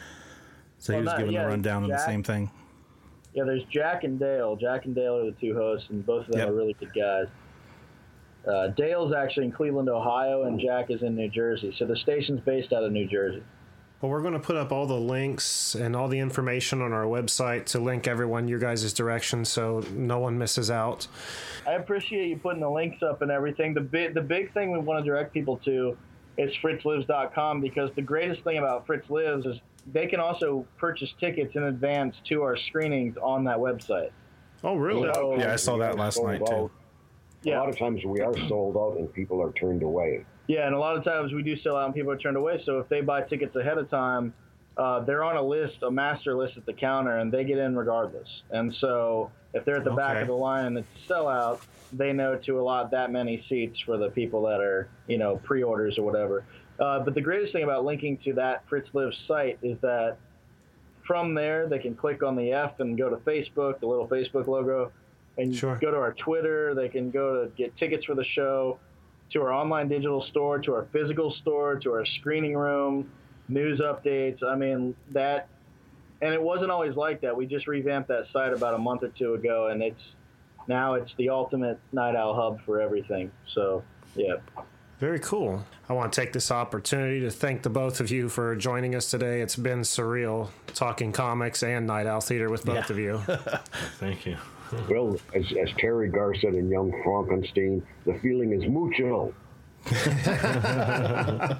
[0.79, 2.51] so he was not- giving yeah, the rundown of the same thing.
[3.35, 4.57] Yeah, there's Jack and Dale.
[4.57, 6.49] Jack and Dale are the two hosts, and both of them Yep.
[6.49, 7.27] are really good guys.
[8.47, 11.75] Uh, Dale's actually in Cleveland, Ohio, and Jack is in New Jersey.
[11.79, 13.43] So the station's based out of New Jersey.
[14.01, 17.05] Well, we're going to put up all the links and all the information on our
[17.05, 21.09] website to link everyone your guys' direction so no one misses out.
[21.67, 23.75] I appreciate you putting the links up and everything.
[23.75, 25.97] The big, the big thing we want to direct people to
[26.39, 29.57] is fritzlives.com because the greatest thing about Fritz Lives is
[29.93, 34.11] they can also purchase tickets in advance to our screenings on that website.
[34.65, 35.11] Oh, really?
[35.15, 36.53] So, Yeah, I saw that last sold night, too.
[36.55, 36.71] out.
[37.47, 40.25] A lot of times we are sold out and people are turned away.
[40.49, 42.61] Yeah, and a lot of times we do sell out and people are turned away.
[42.65, 44.35] So if they buy tickets ahead of time,
[44.77, 47.77] uh, they're on a list, a master list at the counter, and they get in
[47.77, 48.43] regardless.
[48.51, 51.61] And so if they're at the back of the line and it's a sellout,
[51.93, 55.99] they know to allot that many seats for the people that are, you know, pre-orders
[55.99, 56.45] or whatever.
[56.79, 60.19] Uh, but the greatest thing about linking to that Fritz Live site is that
[61.07, 64.47] from there they can click on the F and go to Facebook, the little Facebook
[64.47, 64.93] logo,
[65.39, 65.77] and Sure.
[65.77, 66.75] go to our Twitter.
[66.75, 68.79] They can go to get tickets for the show,
[69.31, 73.11] to our online digital store, to our physical store, to our screening room,
[73.49, 74.43] news updates.
[74.43, 75.49] I mean that,
[76.21, 77.37] and it wasn't always like that.
[77.37, 80.03] We just revamped that site about a month or two ago, and it's
[80.69, 83.31] now it's the ultimate night owl hub for everything.
[83.47, 83.83] So
[84.15, 84.37] yeah.
[84.99, 85.63] Very cool.
[85.89, 89.11] I want to take this opportunity to thank the both of you for joining us
[89.11, 89.43] today.
[89.43, 93.19] It's been surreal talking comics and Night Owl Theater with both of you.
[93.99, 94.39] Thank you.
[94.89, 99.35] Well, as, as Teri Garr said in Young Frankenstein, the feeling is mucho.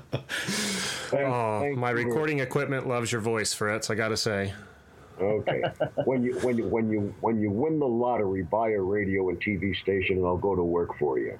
[1.13, 1.97] Oh, Thank my you.
[1.97, 3.91] recording equipment loves your voice, Fritz.
[3.91, 4.53] I got to say.
[5.21, 5.63] Okay.
[6.05, 9.41] when you when you when you when you win the lottery, buy a radio and
[9.41, 11.39] TV station, and I'll go to work for you.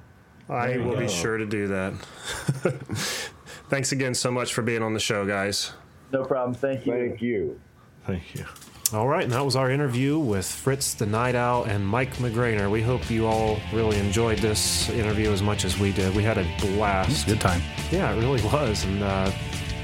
[0.49, 1.93] I will be sure to do that.
[3.69, 5.73] Thanks again so much for being on the show, guys.
[6.13, 6.55] No problem.
[6.55, 6.93] Thank you.
[6.93, 7.61] Thank you.
[8.07, 8.47] Thank you.
[8.93, 12.71] All right, and that was our interview with Fritz the Night Owl and Mike McGrainer.
[12.71, 16.15] We hope you all really enjoyed this interview as much as we did.
[16.15, 17.27] We had a blast.
[17.27, 17.61] A Good time.
[17.91, 18.85] Yeah, it really was.
[18.85, 19.33] And, uh,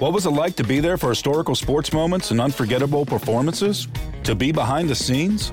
[0.00, 3.88] What was it like to be there for historical sports moments and unforgettable performances?
[4.24, 5.52] To be behind the scenes?